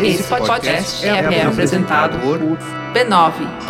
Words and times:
Esse 0.00 0.22
podcast 0.24 1.06
é, 1.06 1.10
é 1.38 1.42
apresentado 1.46 2.18
por 2.18 2.38
b9.com.br. 2.92 3.62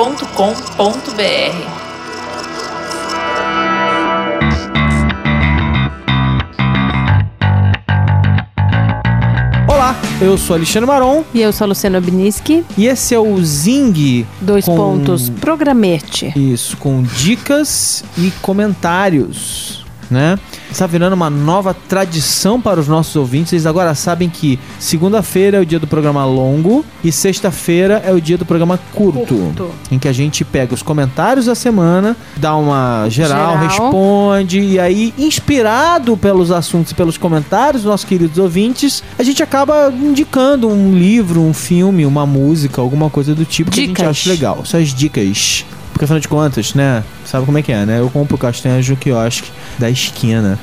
Olá, 9.68 9.96
eu 10.20 10.36
sou 10.36 10.54
Alexandre 10.56 10.86
Maron 10.86 11.24
E 11.34 11.40
eu 11.40 11.52
sou 11.52 11.64
a 11.64 11.68
Luciana 11.68 11.98
Obniski. 11.98 12.64
e 12.76 12.86
esse 12.86 13.14
é 13.14 13.18
o 13.18 13.42
Zing. 13.42 14.26
Dois 14.40 14.64
com- 14.64 14.76
pontos. 14.76 15.28
Programete. 15.28 16.32
Isso, 16.36 16.76
com 16.76 17.02
dicas 17.02 18.04
e 18.18 18.30
comentários, 18.42 19.81
né? 20.12 20.38
Está 20.70 20.86
virando 20.86 21.14
uma 21.14 21.30
nova 21.30 21.74
tradição 21.74 22.60
para 22.60 22.78
os 22.78 22.86
nossos 22.86 23.16
ouvintes. 23.16 23.52
Eles 23.52 23.66
agora 23.66 23.94
sabem 23.94 24.28
que 24.28 24.58
segunda-feira 24.78 25.56
é 25.56 25.60
o 25.60 25.66
dia 25.66 25.78
do 25.78 25.86
programa 25.86 26.24
longo 26.24 26.84
e 27.02 27.10
sexta-feira 27.10 28.02
é 28.04 28.12
o 28.12 28.20
dia 28.20 28.38
do 28.38 28.44
programa 28.44 28.78
curto, 28.92 29.34
Curto. 29.34 29.70
em 29.90 29.98
que 29.98 30.06
a 30.06 30.12
gente 30.12 30.44
pega 30.44 30.74
os 30.74 30.82
comentários 30.82 31.46
da 31.46 31.54
semana, 31.54 32.16
dá 32.36 32.54
uma 32.54 33.08
geral, 33.08 33.58
Geral. 33.58 33.68
responde 33.68 34.60
e 34.60 34.78
aí, 34.78 35.12
inspirado 35.18 36.16
pelos 36.16 36.50
assuntos 36.50 36.92
e 36.92 36.94
pelos 36.94 37.16
comentários 37.16 37.82
dos 37.82 37.90
nossos 37.90 38.06
queridos 38.06 38.38
ouvintes, 38.38 39.02
a 39.18 39.22
gente 39.22 39.42
acaba 39.42 39.90
indicando 39.92 40.68
um 40.68 40.94
livro, 40.94 41.40
um 41.40 41.54
filme, 41.54 42.04
uma 42.04 42.26
música, 42.26 42.80
alguma 42.80 43.08
coisa 43.10 43.34
do 43.34 43.44
tipo 43.44 43.70
que 43.70 43.80
a 43.80 43.82
gente 43.82 43.96
Dicas. 43.96 44.08
acha 44.08 44.28
legal. 44.30 44.60
Essas 44.62 44.88
dicas. 44.88 45.64
Porque 46.02 46.06
afinal 46.06 46.20
de 46.20 46.26
contas, 46.26 46.74
né? 46.74 47.04
Sabe 47.24 47.46
como 47.46 47.58
é 47.58 47.62
que 47.62 47.70
é, 47.70 47.86
né? 47.86 48.00
Eu 48.00 48.10
compro 48.10 48.36
castanhas 48.36 48.88
no 48.88 48.96
quiosque 48.96 49.48
da 49.78 49.88
esquina. 49.88 50.58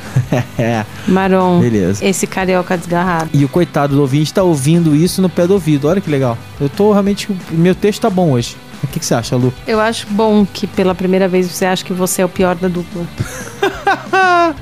Maron. 1.07 1.62
beleza. 1.62 2.03
Esse 2.03 2.27
carioca 2.27 2.77
desgarrado. 2.77 3.29
E 3.31 3.45
o 3.45 3.48
coitado 3.48 3.95
do 3.95 4.02
ouvinte 4.02 4.34
tá 4.34 4.43
ouvindo 4.43 4.93
isso 4.93 5.21
no 5.21 5.29
pé 5.29 5.48
do 5.48 5.53
ouvido. 5.53 5.87
Olha 5.87 6.01
que 6.01 6.09
legal. 6.09 6.37
Eu 6.59 6.68
tô 6.68 6.91
realmente. 6.91 7.29
Meu 7.51 7.73
texto 7.73 8.01
tá 8.01 8.09
bom 8.09 8.31
hoje. 8.31 8.57
O 8.84 8.87
que, 8.87 8.99
que 8.99 9.05
você 9.05 9.13
acha, 9.13 9.37
Lu? 9.37 9.54
Eu 9.65 9.79
acho 9.79 10.07
bom 10.07 10.46
que 10.46 10.68
pela 10.68 10.93
primeira 10.93 11.29
vez 11.29 11.49
você 11.49 11.65
acha 11.65 11.85
que 11.85 11.93
você 11.93 12.21
é 12.21 12.26
o 12.26 12.29
pior 12.29 12.55
da 12.55 12.68
dupla. 12.68 13.05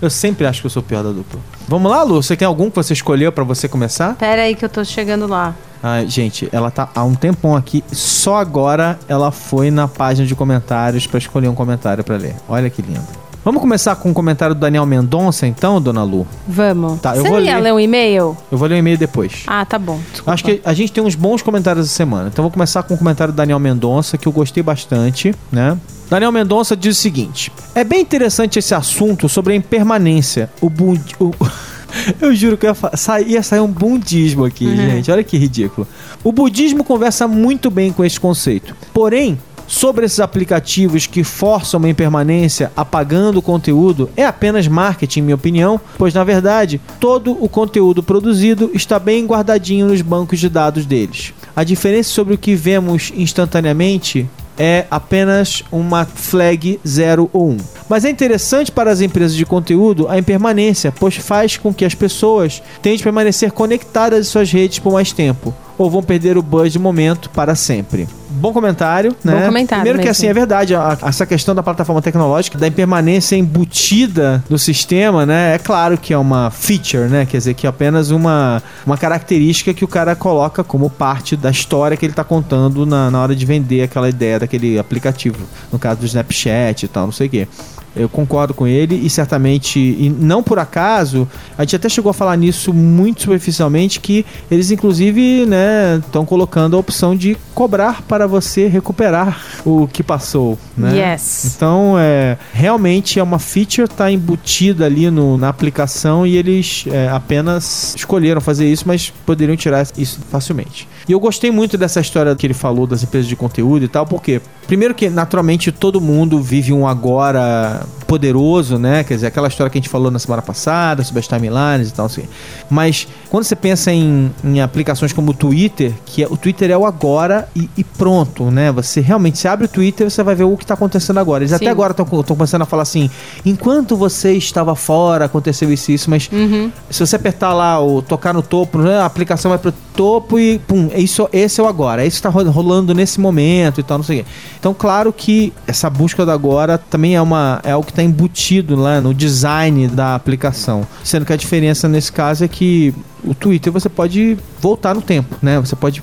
Eu 0.00 0.10
sempre 0.10 0.46
acho 0.46 0.60
que 0.60 0.66
eu 0.66 0.70
sou 0.70 0.80
o 0.80 0.84
pior 0.84 1.02
da 1.02 1.10
dupla. 1.10 1.40
Vamos 1.66 1.90
lá, 1.90 2.04
Lu? 2.04 2.22
Você 2.22 2.36
tem 2.36 2.46
algum 2.46 2.70
que 2.70 2.76
você 2.76 2.92
escolheu 2.92 3.32
pra 3.32 3.42
você 3.42 3.66
começar? 3.66 4.14
Pera 4.14 4.42
aí 4.42 4.54
que 4.54 4.64
eu 4.64 4.68
tô 4.68 4.84
chegando 4.84 5.26
lá. 5.26 5.56
Ah, 5.82 6.04
gente, 6.04 6.48
ela 6.52 6.70
tá 6.70 6.88
há 6.94 7.04
um 7.04 7.14
tempão 7.14 7.56
aqui. 7.56 7.84
Só 7.92 8.36
agora 8.36 8.98
ela 9.08 9.30
foi 9.30 9.70
na 9.70 9.86
página 9.88 10.26
de 10.26 10.34
comentários 10.34 11.06
pra 11.06 11.18
escolher 11.18 11.48
um 11.48 11.54
comentário 11.54 12.02
pra 12.02 12.16
ler. 12.16 12.34
Olha 12.48 12.68
que 12.68 12.82
lindo. 12.82 13.28
Vamos 13.44 13.62
começar 13.62 13.96
com 13.96 14.10
o 14.10 14.14
comentário 14.14 14.54
do 14.54 14.60
Daniel 14.60 14.84
Mendonça, 14.84 15.46
então, 15.46 15.80
dona 15.80 16.02
Lu? 16.02 16.26
Vamos. 16.46 17.00
Tá, 17.00 17.16
eu 17.16 17.22
você 17.22 17.28
vou 17.28 17.40
ia 17.40 17.54
ler. 17.56 17.62
ler 17.62 17.72
um 17.72 17.80
e-mail? 17.80 18.36
Eu 18.50 18.58
vou 18.58 18.68
ler 18.68 18.74
o 18.74 18.78
e-mail 18.78 18.98
depois. 18.98 19.44
Ah, 19.46 19.64
tá 19.64 19.78
bom. 19.78 19.98
Desculpa. 20.10 20.32
Acho 20.32 20.44
que 20.44 20.60
a 20.62 20.74
gente 20.74 20.92
tem 20.92 21.02
uns 21.02 21.14
bons 21.14 21.40
comentários 21.40 21.86
essa 21.86 21.94
semana. 21.94 22.28
Então 22.28 22.42
vou 22.42 22.50
começar 22.52 22.82
com 22.82 22.94
o 22.94 22.98
comentário 22.98 23.32
do 23.32 23.36
Daniel 23.36 23.58
Mendonça, 23.58 24.18
que 24.18 24.26
eu 24.26 24.32
gostei 24.32 24.62
bastante, 24.62 25.34
né? 25.50 25.78
Daniel 26.10 26.32
Mendonça 26.32 26.76
diz 26.76 26.98
o 26.98 27.00
seguinte: 27.00 27.52
É 27.74 27.84
bem 27.84 28.00
interessante 28.00 28.58
esse 28.58 28.74
assunto 28.74 29.28
sobre 29.28 29.52
a 29.52 29.56
impermanência. 29.56 30.50
O, 30.60 30.68
bud... 30.68 31.00
o... 31.20 31.32
Eu 32.20 32.34
juro 32.34 32.56
que 32.56 32.66
ia, 32.66 32.74
fa- 32.74 32.96
sa- 32.96 33.20
ia 33.20 33.42
sair 33.42 33.60
um 33.60 33.66
bundismo 33.68 34.44
aqui, 34.44 34.66
Uhum. 34.66 34.76
gente. 34.76 35.10
Olha 35.10 35.24
que 35.24 35.36
ridículo. 35.36 35.86
O 36.22 36.32
budismo 36.32 36.84
conversa 36.84 37.26
muito 37.28 37.70
bem 37.70 37.92
com 37.92 38.04
esse 38.04 38.18
conceito. 38.18 38.74
Porém, 38.92 39.38
sobre 39.66 40.06
esses 40.06 40.18
aplicativos 40.18 41.06
que 41.06 41.22
forçam 41.22 41.76
uma 41.78 41.88
impermanência 41.90 42.72
apagando 42.74 43.38
o 43.38 43.42
conteúdo 43.42 44.08
é 44.16 44.24
apenas 44.24 44.66
marketing, 44.66 45.20
em 45.20 45.22
minha 45.24 45.34
opinião, 45.34 45.78
pois 45.98 46.14
na 46.14 46.24
verdade 46.24 46.80
todo 46.98 47.32
o 47.32 47.48
conteúdo 47.50 48.02
produzido 48.02 48.70
está 48.72 48.98
bem 48.98 49.26
guardadinho 49.26 49.88
nos 49.88 50.00
bancos 50.00 50.38
de 50.40 50.48
dados 50.48 50.86
deles. 50.86 51.34
A 51.54 51.64
diferença 51.64 52.08
sobre 52.10 52.32
o 52.34 52.38
que 52.38 52.54
vemos 52.54 53.12
instantaneamente 53.14 54.26
é 54.58 54.86
apenas 54.90 55.62
uma 55.70 56.04
flag 56.04 56.80
0 56.86 57.30
ou 57.32 57.50
1. 57.50 57.56
Mas 57.88 58.04
é 58.04 58.10
interessante 58.10 58.72
para 58.72 58.90
as 58.90 59.00
empresas 59.00 59.36
de 59.36 59.46
conteúdo 59.46 60.08
a 60.08 60.18
impermanência, 60.18 60.92
pois 60.92 61.16
faz 61.16 61.56
com 61.56 61.72
que 61.72 61.84
as 61.84 61.94
pessoas 61.94 62.62
tentem 62.82 63.02
permanecer 63.02 63.52
conectadas 63.52 64.20
às 64.20 64.28
suas 64.28 64.50
redes 64.50 64.78
por 64.78 64.92
mais 64.92 65.12
tempo, 65.12 65.54
ou 65.78 65.88
vão 65.88 66.02
perder 66.02 66.36
o 66.36 66.42
buzz 66.42 66.72
de 66.72 66.78
momento 66.78 67.30
para 67.30 67.54
sempre. 67.54 68.06
Bom 68.30 68.52
comentário, 68.52 69.16
né? 69.24 69.46
comentário 69.46 69.82
Primeiro 69.82 69.98
que 69.98 70.04
mesmo. 70.04 70.10
assim, 70.10 70.26
é 70.26 70.34
verdade, 70.34 70.74
a- 70.74 70.98
essa 71.02 71.24
questão 71.24 71.54
da 71.54 71.62
plataforma 71.62 72.02
tecnológica, 72.02 72.58
da 72.58 72.66
impermanência 72.68 73.34
embutida 73.36 74.44
no 74.48 74.58
sistema, 74.58 75.24
né? 75.26 75.54
É 75.54 75.58
claro 75.58 75.96
que 75.98 76.12
é 76.12 76.18
uma 76.18 76.50
feature, 76.50 77.08
né? 77.08 77.26
Quer 77.26 77.38
dizer, 77.38 77.54
que 77.54 77.66
é 77.66 77.70
apenas 77.70 78.10
uma, 78.10 78.62
uma 78.86 78.96
característica 78.96 79.72
que 79.74 79.84
o 79.84 79.88
cara 79.88 80.14
coloca 80.14 80.62
como 80.62 80.88
parte 80.90 81.36
da 81.36 81.50
história 81.50 81.96
que 81.96 82.04
ele 82.06 82.12
tá 82.12 82.24
contando 82.24 82.84
na, 82.86 83.10
na 83.10 83.20
hora 83.20 83.34
de 83.34 83.44
vender 83.46 83.82
aquela 83.82 84.08
ideia 84.08 84.38
daquele 84.38 84.78
aplicativo. 84.78 85.38
No 85.72 85.78
caso 85.78 86.00
do 86.00 86.06
Snapchat 86.06 86.84
e 86.84 86.88
tal, 86.88 87.06
não 87.06 87.12
sei 87.12 87.26
o 87.26 87.30
quê. 87.30 87.48
Eu 87.96 88.08
concordo 88.08 88.54
com 88.54 88.66
ele 88.66 88.94
e 88.94 89.10
certamente, 89.10 89.78
e 89.78 90.08
não 90.08 90.42
por 90.42 90.58
acaso, 90.58 91.28
a 91.56 91.62
gente 91.62 91.76
até 91.76 91.88
chegou 91.88 92.10
a 92.10 92.14
falar 92.14 92.36
nisso 92.36 92.72
muito 92.72 93.22
superficialmente, 93.22 94.00
que 94.00 94.24
eles 94.50 94.70
inclusive 94.70 95.46
né 95.46 96.00
estão 96.04 96.24
colocando 96.24 96.76
a 96.76 96.80
opção 96.80 97.16
de 97.16 97.36
cobrar 97.54 98.02
para 98.02 98.26
você 98.26 98.68
recuperar 98.68 99.42
o 99.64 99.88
que 99.88 100.02
passou, 100.02 100.58
né? 100.76 101.12
Yes. 101.12 101.54
Então, 101.56 101.96
é, 101.98 102.38
realmente 102.52 103.18
é 103.18 103.22
uma 103.22 103.38
feature 103.38 103.88
tá 103.88 104.10
embutida 104.10 104.86
ali 104.86 105.10
no, 105.10 105.36
na 105.36 105.48
aplicação 105.48 106.26
e 106.26 106.36
eles 106.36 106.84
é, 106.90 107.08
apenas 107.08 107.94
escolheram 107.96 108.40
fazer 108.40 108.70
isso, 108.70 108.84
mas 108.86 109.12
poderiam 109.26 109.56
tirar 109.56 109.86
isso 109.96 110.20
facilmente. 110.30 110.88
E 111.08 111.12
eu 111.12 111.20
gostei 111.20 111.50
muito 111.50 111.78
dessa 111.78 112.00
história 112.00 112.34
que 112.36 112.46
ele 112.46 112.54
falou 112.54 112.86
das 112.86 113.02
empresas 113.02 113.28
de 113.28 113.34
conteúdo 113.34 113.84
e 113.84 113.88
tal, 113.88 114.06
porque 114.06 114.40
primeiro 114.66 114.94
que 114.94 115.08
naturalmente 115.08 115.72
todo 115.72 116.00
mundo 116.00 116.40
vive 116.40 116.72
um 116.72 116.86
agora 116.86 117.77
poderoso, 118.06 118.78
né? 118.78 119.04
Quer 119.04 119.14
dizer, 119.14 119.26
aquela 119.26 119.48
história 119.48 119.70
que 119.70 119.78
a 119.78 119.80
gente 119.80 119.88
falou 119.88 120.10
na 120.10 120.18
semana 120.18 120.42
passada 120.42 121.02
sobre 121.04 121.20
as 121.20 121.28
timelines 121.28 121.90
e 121.90 121.92
tal, 121.92 122.06
assim. 122.06 122.24
Mas 122.70 123.08
quando 123.30 123.44
você 123.44 123.54
pensa 123.56 123.92
em, 123.92 124.30
em 124.42 124.60
aplicações 124.60 125.12
como 125.12 125.30
o 125.32 125.34
Twitter, 125.34 125.92
que 126.06 126.22
é, 126.22 126.26
o 126.28 126.36
Twitter 126.36 126.70
é 126.70 126.76
o 126.78 126.86
agora 126.86 127.48
e, 127.54 127.68
e 127.76 127.84
pronto, 127.84 128.50
né? 128.50 128.72
Você 128.72 129.00
realmente 129.00 129.38
você 129.38 129.48
abre 129.48 129.66
o 129.66 129.68
Twitter, 129.68 130.10
você 130.10 130.22
vai 130.22 130.34
ver 130.34 130.44
o 130.44 130.56
que 130.56 130.64
está 130.64 130.74
acontecendo 130.74 131.18
agora. 131.18 131.42
Eles 131.44 131.50
Sim. 131.50 131.56
até 131.56 131.68
agora 131.68 131.90
estão 131.92 132.04
começando 132.06 132.62
a 132.62 132.66
falar 132.66 132.82
assim: 132.82 133.10
enquanto 133.44 133.96
você 133.96 134.32
estava 134.32 134.74
fora, 134.74 135.26
aconteceu 135.26 135.72
isso 135.72 135.90
e 135.90 135.94
isso, 135.94 136.08
mas 136.10 136.28
Uhum. 136.32 136.70
se 136.90 137.00
você 137.06 137.16
apertar 137.16 137.52
lá 137.52 137.80
o 137.82 138.00
tocar 138.02 138.32
no 138.32 138.42
topo, 138.42 138.78
né, 138.78 138.98
a 138.98 139.04
aplicação 139.06 139.50
vai 139.50 139.58
pro 139.58 139.72
topo 139.94 140.38
e 140.38 140.58
pum, 140.60 140.88
é 140.92 141.00
isso, 141.00 141.28
esse 141.32 141.60
é 141.60 141.64
o 141.64 141.66
agora, 141.66 142.04
é 142.04 142.06
isso 142.06 142.16
que 142.18 142.22
tá 142.22 142.28
ro- 142.28 142.48
rolando 142.50 142.94
nesse 142.94 143.20
momento 143.20 143.80
e 143.80 143.82
tal, 143.82 143.98
não 143.98 144.04
sei 144.04 144.20
o 144.20 144.24
quê. 144.24 144.30
Então, 144.58 144.72
claro 144.72 145.12
que 145.12 145.52
essa 145.66 145.90
busca 145.90 146.24
do 146.24 146.30
agora 146.30 146.78
também 146.78 147.16
é 147.16 147.20
uma 147.22 147.60
é 147.64 147.72
algo 147.72 147.84
que 147.84 147.92
está 147.92 148.02
embutido 148.02 148.76
lá 148.76 149.00
no 149.00 149.12
design 149.12 149.88
da 149.88 150.14
aplicação, 150.14 150.86
sendo 151.04 151.26
que 151.26 151.32
a 151.32 151.36
diferença 151.36 151.88
nesse 151.88 152.12
caso 152.12 152.44
é 152.44 152.48
que 152.48 152.94
o 153.24 153.34
Twitter 153.34 153.72
você 153.72 153.88
pode 153.88 154.36
voltar 154.60 154.94
no 154.94 155.02
tempo, 155.02 155.36
né? 155.42 155.58
Você 155.60 155.76
pode 155.76 156.02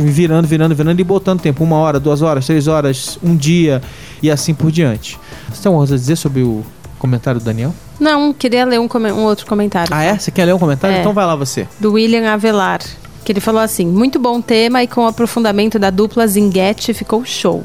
ir 0.00 0.10
virando, 0.10 0.46
virando, 0.46 0.74
virando 0.74 1.00
e 1.00 1.04
botando 1.04 1.40
tempo, 1.40 1.64
uma 1.64 1.76
hora, 1.76 1.98
duas 1.98 2.22
horas, 2.22 2.46
três 2.46 2.68
horas, 2.68 3.18
um 3.22 3.36
dia 3.36 3.82
e 4.22 4.30
assim 4.30 4.54
por 4.54 4.70
diante. 4.70 5.18
Você 5.50 5.62
tem 5.62 5.70
alguma 5.70 5.80
coisa 5.80 5.94
a 5.94 5.98
dizer 5.98 6.16
sobre 6.16 6.42
o 6.42 6.64
comentário 6.98 7.40
do 7.40 7.44
Daniel? 7.44 7.74
Não, 7.98 8.32
queria 8.32 8.64
ler 8.64 8.80
um, 8.80 8.88
um 9.14 9.24
outro 9.24 9.46
comentário. 9.46 9.92
Ah, 9.92 10.02
é? 10.02 10.18
Você 10.18 10.30
quer 10.30 10.44
ler 10.44 10.54
um 10.54 10.58
comentário? 10.58 10.96
É. 10.96 11.00
Então 11.00 11.12
vai 11.12 11.26
lá 11.26 11.36
você. 11.36 11.66
do 11.78 11.92
William 11.92 12.32
Avelar, 12.32 12.80
que 13.24 13.32
ele 13.32 13.40
falou 13.40 13.60
assim: 13.60 13.86
muito 13.86 14.18
bom 14.18 14.40
tema 14.40 14.82
e 14.82 14.86
com 14.86 15.02
o 15.02 15.06
aprofundamento 15.06 15.78
da 15.78 15.90
dupla 15.90 16.26
Zinguete 16.26 16.94
ficou 16.94 17.24
show. 17.24 17.64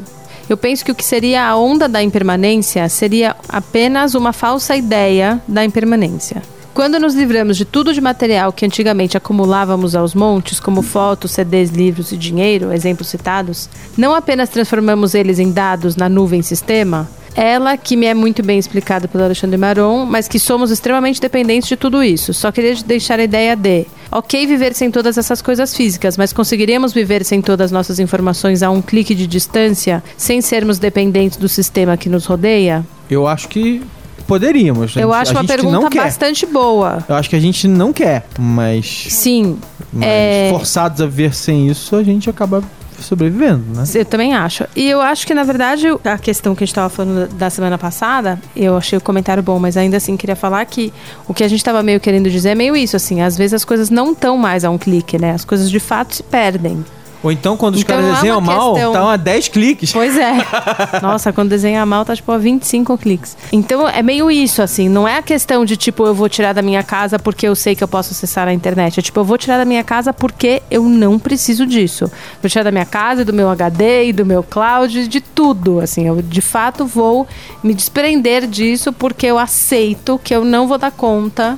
Eu 0.49 0.55
penso 0.55 0.85
que 0.85 0.91
o 0.91 0.95
que 0.95 1.03
seria 1.03 1.45
a 1.45 1.57
onda 1.57 1.89
da 1.89 2.01
impermanência 2.01 2.87
seria 2.87 3.35
apenas 3.49 4.15
uma 4.15 4.31
falsa 4.31 4.77
ideia 4.77 5.41
da 5.47 5.63
impermanência. 5.63 6.41
Quando 6.77 6.99
nos 6.99 7.15
livramos 7.15 7.57
de 7.57 7.65
tudo 7.65 7.91
de 7.91 7.99
material 7.99 8.53
que 8.53 8.63
antigamente 8.63 9.17
acumulávamos 9.17 9.95
aos 9.95 10.13
montes, 10.13 10.59
como 10.59 10.83
fotos, 10.83 11.31
CDs, 11.31 11.71
livros 11.71 12.11
e 12.11 12.17
dinheiro, 12.17 12.71
exemplos 12.71 13.07
citados, 13.07 13.67
não 13.97 14.13
apenas 14.13 14.47
transformamos 14.47 15.15
eles 15.15 15.39
em 15.39 15.51
dados 15.51 15.95
na 15.95 16.07
nuvem 16.07 16.43
sistema, 16.43 17.09
ela, 17.35 17.77
que 17.77 17.95
me 17.95 18.05
é 18.05 18.13
muito 18.13 18.43
bem 18.43 18.59
explicada 18.59 19.07
pelo 19.07 19.23
Alexandre 19.23 19.57
Maron, 19.57 20.05
mas 20.05 20.27
que 20.27 20.37
somos 20.37 20.69
extremamente 20.69 21.19
dependentes 21.19 21.67
de 21.67 21.75
tudo 21.75 22.03
isso. 22.03 22.31
Só 22.31 22.51
queria 22.51 22.75
deixar 22.85 23.19
a 23.19 23.23
ideia 23.23 23.55
de, 23.55 23.87
ok 24.11 24.45
viver 24.45 24.75
sem 24.75 24.91
todas 24.91 25.17
essas 25.17 25.41
coisas 25.41 25.75
físicas, 25.75 26.15
mas 26.15 26.31
conseguiríamos 26.31 26.93
viver 26.93 27.25
sem 27.25 27.41
todas 27.41 27.65
as 27.65 27.71
nossas 27.71 27.97
informações 27.97 28.61
a 28.61 28.69
um 28.69 28.83
clique 28.83 29.15
de 29.15 29.25
distância, 29.25 30.03
sem 30.15 30.41
sermos 30.41 30.77
dependentes 30.77 31.39
do 31.39 31.49
sistema 31.49 31.97
que 31.97 32.07
nos 32.07 32.27
rodeia? 32.27 32.85
Eu 33.09 33.25
acho 33.25 33.47
que 33.47 33.81
poderíamos. 34.27 34.95
Eu 34.95 35.13
acho 35.13 35.31
uma 35.31 35.43
pergunta 35.43 35.89
bastante 35.89 36.45
boa. 36.45 37.03
Eu 37.07 37.15
acho 37.15 37.29
que 37.29 37.35
a 37.35 37.39
gente 37.39 37.67
não 37.67 37.93
quer, 37.93 38.27
mas, 38.37 39.07
Sim, 39.09 39.57
mas 39.91 40.07
É. 40.07 40.49
forçados 40.51 41.01
a 41.01 41.07
ver 41.07 41.33
sem 41.33 41.67
isso, 41.67 41.95
a 41.95 42.03
gente 42.03 42.29
acaba 42.29 42.61
sobrevivendo, 42.99 43.63
né? 43.75 43.83
Eu 43.93 44.05
também 44.05 44.33
acho. 44.33 44.65
E 44.75 44.89
eu 44.89 44.99
acho 44.99 45.25
que, 45.27 45.33
na 45.33 45.43
verdade, 45.43 45.85
a 46.03 46.17
questão 46.17 46.55
que 46.55 46.63
a 46.63 46.65
gente 46.65 46.71
estava 46.73 46.89
falando 46.89 47.27
da 47.33 47.49
semana 47.49 47.77
passada, 47.77 48.39
eu 48.55 48.75
achei 48.75 48.97
o 48.97 49.01
comentário 49.01 49.41
bom, 49.43 49.59
mas 49.59 49.77
ainda 49.77 49.97
assim 49.97 50.17
queria 50.17 50.35
falar 50.35 50.65
que 50.65 50.91
o 51.27 51.33
que 51.33 51.43
a 51.43 51.47
gente 51.47 51.59
estava 51.59 51.83
meio 51.83 51.99
querendo 51.99 52.29
dizer 52.29 52.49
é 52.49 52.55
meio 52.55 52.75
isso, 52.75 52.95
assim, 52.95 53.21
às 53.21 53.37
vezes 53.37 53.53
as 53.53 53.63
coisas 53.65 53.89
não 53.91 54.13
estão 54.13 54.35
mais 54.37 54.65
a 54.65 54.69
um 54.71 54.77
clique, 54.79 55.17
né? 55.19 55.31
As 55.31 55.45
coisas 55.45 55.69
de 55.69 55.79
fato 55.79 56.15
se 56.15 56.23
perdem. 56.23 56.83
Ou 57.23 57.31
então, 57.31 57.57
quando 57.57 57.75
os 57.75 57.81
Então, 57.81 57.95
caras 57.95 58.11
é 58.11 58.15
desenham 58.15 58.37
uma 58.39 58.53
mal, 58.53 58.73
questão- 58.73 58.93
tá 58.93 59.13
a 59.13 59.17
10 59.17 59.47
cliques. 59.47 59.91
Pois 59.91 60.15
é. 60.17 60.33
Nossa, 61.01 61.33
quando 61.33 61.49
desenha 61.49 61.85
mal, 61.85 62.05
tá 62.05 62.15
tipo 62.15 62.31
a 62.31 62.37
25 62.37 62.97
cliques. 62.97 63.35
Então 63.51 63.87
é 63.87 64.01
meio 64.03 64.29
isso, 64.29 64.61
assim. 64.61 64.87
Não 64.87 65.07
é 65.07 65.17
a 65.17 65.21
questão 65.21 65.65
de 65.65 65.75
tipo, 65.75 66.05
eu 66.05 66.13
vou 66.13 66.29
tirar 66.29 66.53
da 66.53 66.61
minha 66.61 66.83
casa 66.83 67.17
porque 67.17 67.47
eu 67.47 67.55
sei 67.55 67.75
que 67.75 67.83
eu 67.83 67.87
posso 67.87 68.11
acessar 68.13 68.47
a 68.47 68.53
internet. 68.53 68.99
É 68.99 69.03
tipo, 69.03 69.19
eu 69.19 69.23
vou 69.23 69.37
tirar 69.37 69.57
da 69.57 69.65
minha 69.65 69.83
casa 69.83 70.13
porque 70.13 70.61
eu 70.69 70.83
não 70.83 71.17
preciso 71.17 71.65
disso. 71.65 72.09
Vou 72.41 72.49
tirar 72.49 72.63
da 72.63 72.71
minha 72.71 72.85
casa, 72.85 73.25
do 73.25 73.33
meu 73.33 73.49
HD, 73.49 74.05
e 74.05 74.13
do 74.13 74.25
meu 74.25 74.43
cloud, 74.43 75.07
de 75.07 75.19
tudo. 75.21 75.79
Assim, 75.79 76.07
eu 76.07 76.21
de 76.21 76.41
fato 76.41 76.85
vou 76.85 77.27
me 77.63 77.73
desprender 77.73 78.45
disso 78.47 78.93
porque 78.93 79.25
eu 79.25 79.37
aceito 79.39 80.19
que 80.23 80.33
eu 80.35 80.45
não 80.45 80.67
vou 80.67 80.77
dar 80.77 80.91
conta 80.91 81.57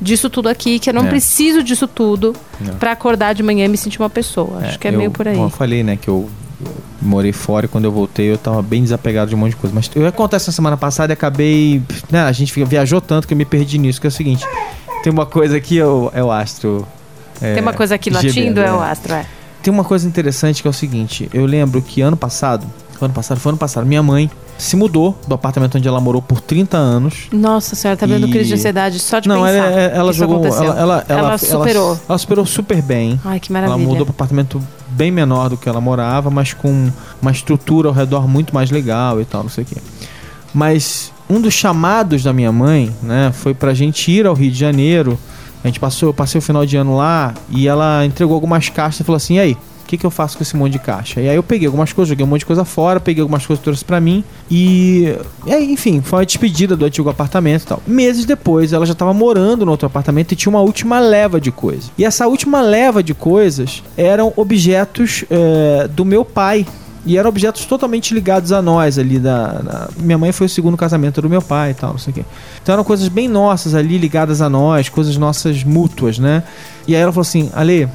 disso 0.00 0.28
tudo 0.30 0.48
aqui, 0.48 0.78
que 0.78 0.88
eu 0.90 0.94
não 0.94 1.06
É. 1.06 1.08
preciso 1.08 1.62
disso 1.62 1.86
tudo 1.88 2.34
Não. 2.60 2.74
pra 2.76 2.92
acordar 2.92 3.34
de 3.34 3.42
manhã 3.42 3.64
e 3.64 3.68
me 3.68 3.76
sentir 3.76 4.00
uma 4.00 4.10
pessoa. 4.10 4.60
Acho 4.62 4.78
que 4.78 4.86
é 4.88 4.92
eu, 4.92 4.98
meio 4.98 5.10
por 5.10 5.26
aí. 5.26 5.34
como 5.34 5.46
Eu 5.46 5.50
falei, 5.50 5.82
né, 5.82 5.96
que 5.96 6.08
eu 6.08 6.28
morei 7.00 7.32
fora 7.32 7.66
e 7.66 7.68
quando 7.68 7.84
eu 7.84 7.92
voltei 7.92 8.30
eu 8.32 8.38
tava 8.38 8.60
bem 8.62 8.82
desapegado 8.82 9.28
de 9.28 9.34
um 9.34 9.38
monte 9.38 9.50
de 9.50 9.56
coisa. 9.56 9.74
Mas 9.74 9.90
eu 9.94 10.06
acontece 10.06 10.46
na 10.48 10.52
semana 10.52 10.76
passada 10.76 11.12
e 11.12 11.14
acabei. 11.14 11.82
Né, 12.10 12.20
a 12.22 12.32
gente 12.32 12.52
viajou 12.64 13.00
tanto 13.00 13.26
que 13.28 13.34
eu 13.34 13.38
me 13.38 13.44
perdi 13.44 13.78
nisso, 13.78 14.00
que 14.00 14.06
é 14.06 14.08
o 14.08 14.12
seguinte. 14.12 14.44
Tem 15.02 15.12
uma 15.12 15.26
coisa 15.26 15.56
aqui, 15.56 15.78
é 15.78 15.86
o, 15.86 16.10
é 16.12 16.22
o 16.22 16.30
astro. 16.32 16.86
é, 17.40 17.54
Tem 17.54 17.62
uma 17.62 17.72
coisa 17.72 17.94
aqui 17.94 18.10
latindo, 18.10 18.60
é 18.60 18.72
o 18.72 18.82
é. 18.82 18.90
astro, 18.90 19.14
é. 19.14 19.24
Tem 19.62 19.72
uma 19.72 19.84
coisa 19.84 20.06
interessante 20.06 20.62
que 20.62 20.68
é 20.68 20.70
o 20.70 20.74
seguinte: 20.74 21.28
eu 21.32 21.44
lembro 21.46 21.80
que 21.82 22.00
ano 22.00 22.16
passado, 22.16 22.66
ano 23.06 23.14
passado, 23.14 23.38
foi 23.38 23.50
ano 23.50 23.58
passado, 23.58 23.86
minha 23.86 24.02
mãe 24.02 24.30
se 24.56 24.74
mudou 24.76 25.16
do 25.26 25.34
apartamento 25.34 25.78
onde 25.78 25.86
ela 25.86 26.00
morou 26.00 26.20
por 26.20 26.40
30 26.40 26.76
anos. 26.76 27.28
Nossa 27.32 27.76
senhora, 27.76 27.96
tá 27.96 28.06
vendo 28.06 28.26
E- 28.26 28.30
crise 28.30 28.48
de 28.48 28.54
ansiedade 28.54 28.98
só 28.98 29.20
de 29.20 29.28
Não, 29.28 29.36
pensar. 29.42 29.54
ela, 29.56 29.80
ela 29.80 30.10
isso 30.10 30.18
jogou. 30.18 30.44
Ela, 30.44 30.64
ela, 30.76 31.04
ela, 31.08 31.38
superou. 31.38 31.90
Ela, 31.92 32.00
ela 32.08 32.18
superou 32.18 32.46
super 32.46 32.82
bem. 32.82 33.20
Ai, 33.24 33.38
que 33.38 33.52
Ela 33.52 33.60
maravilha. 33.62 33.86
mudou 33.88 34.04
para 34.06 34.12
um 34.12 34.14
apartamento 34.16 34.60
bem 34.88 35.10
menor 35.12 35.48
do 35.50 35.56
que 35.56 35.68
ela 35.68 35.80
morava, 35.80 36.28
mas 36.30 36.52
com 36.52 36.90
uma 37.22 37.30
estrutura 37.30 37.88
ao 37.88 37.94
redor 37.94 38.26
muito 38.26 38.52
mais 38.54 38.70
legal 38.70 39.20
e 39.20 39.24
tal, 39.24 39.42
não 39.44 39.50
sei 39.50 39.62
o 39.64 39.66
quê. 39.66 39.76
Mas 40.52 41.12
um 41.28 41.40
dos 41.40 41.54
chamados 41.54 42.22
da 42.22 42.32
minha 42.32 42.50
mãe, 42.50 42.94
né, 43.02 43.30
foi 43.32 43.54
pra 43.54 43.74
gente 43.74 44.10
ir 44.10 44.26
ao 44.26 44.34
Rio 44.34 44.50
de 44.50 44.58
Janeiro. 44.58 45.18
A 45.62 45.66
gente 45.68 45.78
passou, 45.80 46.08
eu 46.08 46.14
passei 46.14 46.38
o 46.38 46.42
final 46.42 46.64
de 46.64 46.76
ano 46.76 46.96
lá 46.96 47.34
e 47.50 47.68
ela 47.68 48.04
entregou 48.06 48.34
algumas 48.34 48.68
caixas 48.68 49.00
e 49.00 49.04
falou 49.04 49.16
assim: 49.16 49.34
"E 49.36 49.40
aí, 49.40 49.56
que, 49.88 49.96
que 49.98 50.06
eu 50.06 50.10
faço 50.10 50.36
com 50.36 50.42
esse 50.44 50.56
monte 50.56 50.72
de 50.72 50.78
caixa?" 50.78 51.20
E 51.20 51.28
aí 51.28 51.34
eu 51.34 51.42
peguei 51.42 51.66
algumas 51.66 51.92
coisas, 51.92 52.08
joguei 52.10 52.24
um 52.24 52.28
monte 52.28 52.40
de 52.40 52.46
coisa 52.46 52.64
fora, 52.64 53.00
peguei 53.00 53.20
algumas 53.22 53.44
coisas 53.44 53.62
trouxe 53.64 53.84
pra 53.84 54.00
mim 54.00 54.22
e, 54.50 55.14
e 55.46 55.52
aí, 55.52 55.72
enfim, 55.72 56.00
foi 56.00 56.20
uma 56.20 56.26
despedida 56.26 56.76
do 56.76 56.84
antigo 56.84 57.08
apartamento 57.10 57.62
e 57.62 57.66
tal. 57.66 57.82
Meses 57.86 58.24
depois, 58.24 58.72
ela 58.72 58.86
já 58.86 58.94
tava 58.94 59.12
morando 59.12 59.64
no 59.64 59.70
outro 59.72 59.86
apartamento 59.86 60.32
e 60.32 60.36
tinha 60.36 60.50
uma 60.50 60.60
última 60.60 61.00
leva 61.00 61.40
de 61.40 61.50
coisas. 61.50 61.90
E 61.98 62.04
essa 62.04 62.26
última 62.28 62.60
leva 62.60 63.02
de 63.02 63.14
coisas 63.14 63.82
eram 63.96 64.32
objetos 64.36 65.24
eh, 65.30 65.88
do 65.90 66.04
meu 66.04 66.24
pai. 66.24 66.66
E 67.06 67.16
eram 67.16 67.30
objetos 67.30 67.64
totalmente 67.64 68.12
ligados 68.12 68.52
a 68.52 68.60
nós 68.60 68.98
ali 68.98 69.18
da, 69.18 69.46
da- 69.52 69.88
Minha 69.98 70.18
mãe 70.18 70.30
foi 70.32 70.46
o 70.46 70.50
segundo 70.50 70.76
casamento 70.76 71.22
do 71.22 71.30
meu 71.30 71.40
pai 71.40 71.70
e 71.70 71.74
tal, 71.74 71.92
não 71.92 71.98
sei 71.98 72.10
o 72.10 72.14
quê. 72.14 72.24
Então 72.62 72.74
eram 72.74 72.84
coisas 72.84 73.08
bem 73.08 73.26
nossas 73.28 73.74
ali, 73.74 73.96
ligadas 73.96 74.42
a 74.42 74.48
nós, 74.50 74.88
coisas 74.90 75.16
nossas 75.16 75.64
mútuas, 75.64 76.18
né? 76.18 76.42
E 76.86 76.94
aí 76.94 77.00
ela 77.00 77.12
falou 77.12 77.22
assim, 77.22 77.50
Ale, 77.54 77.88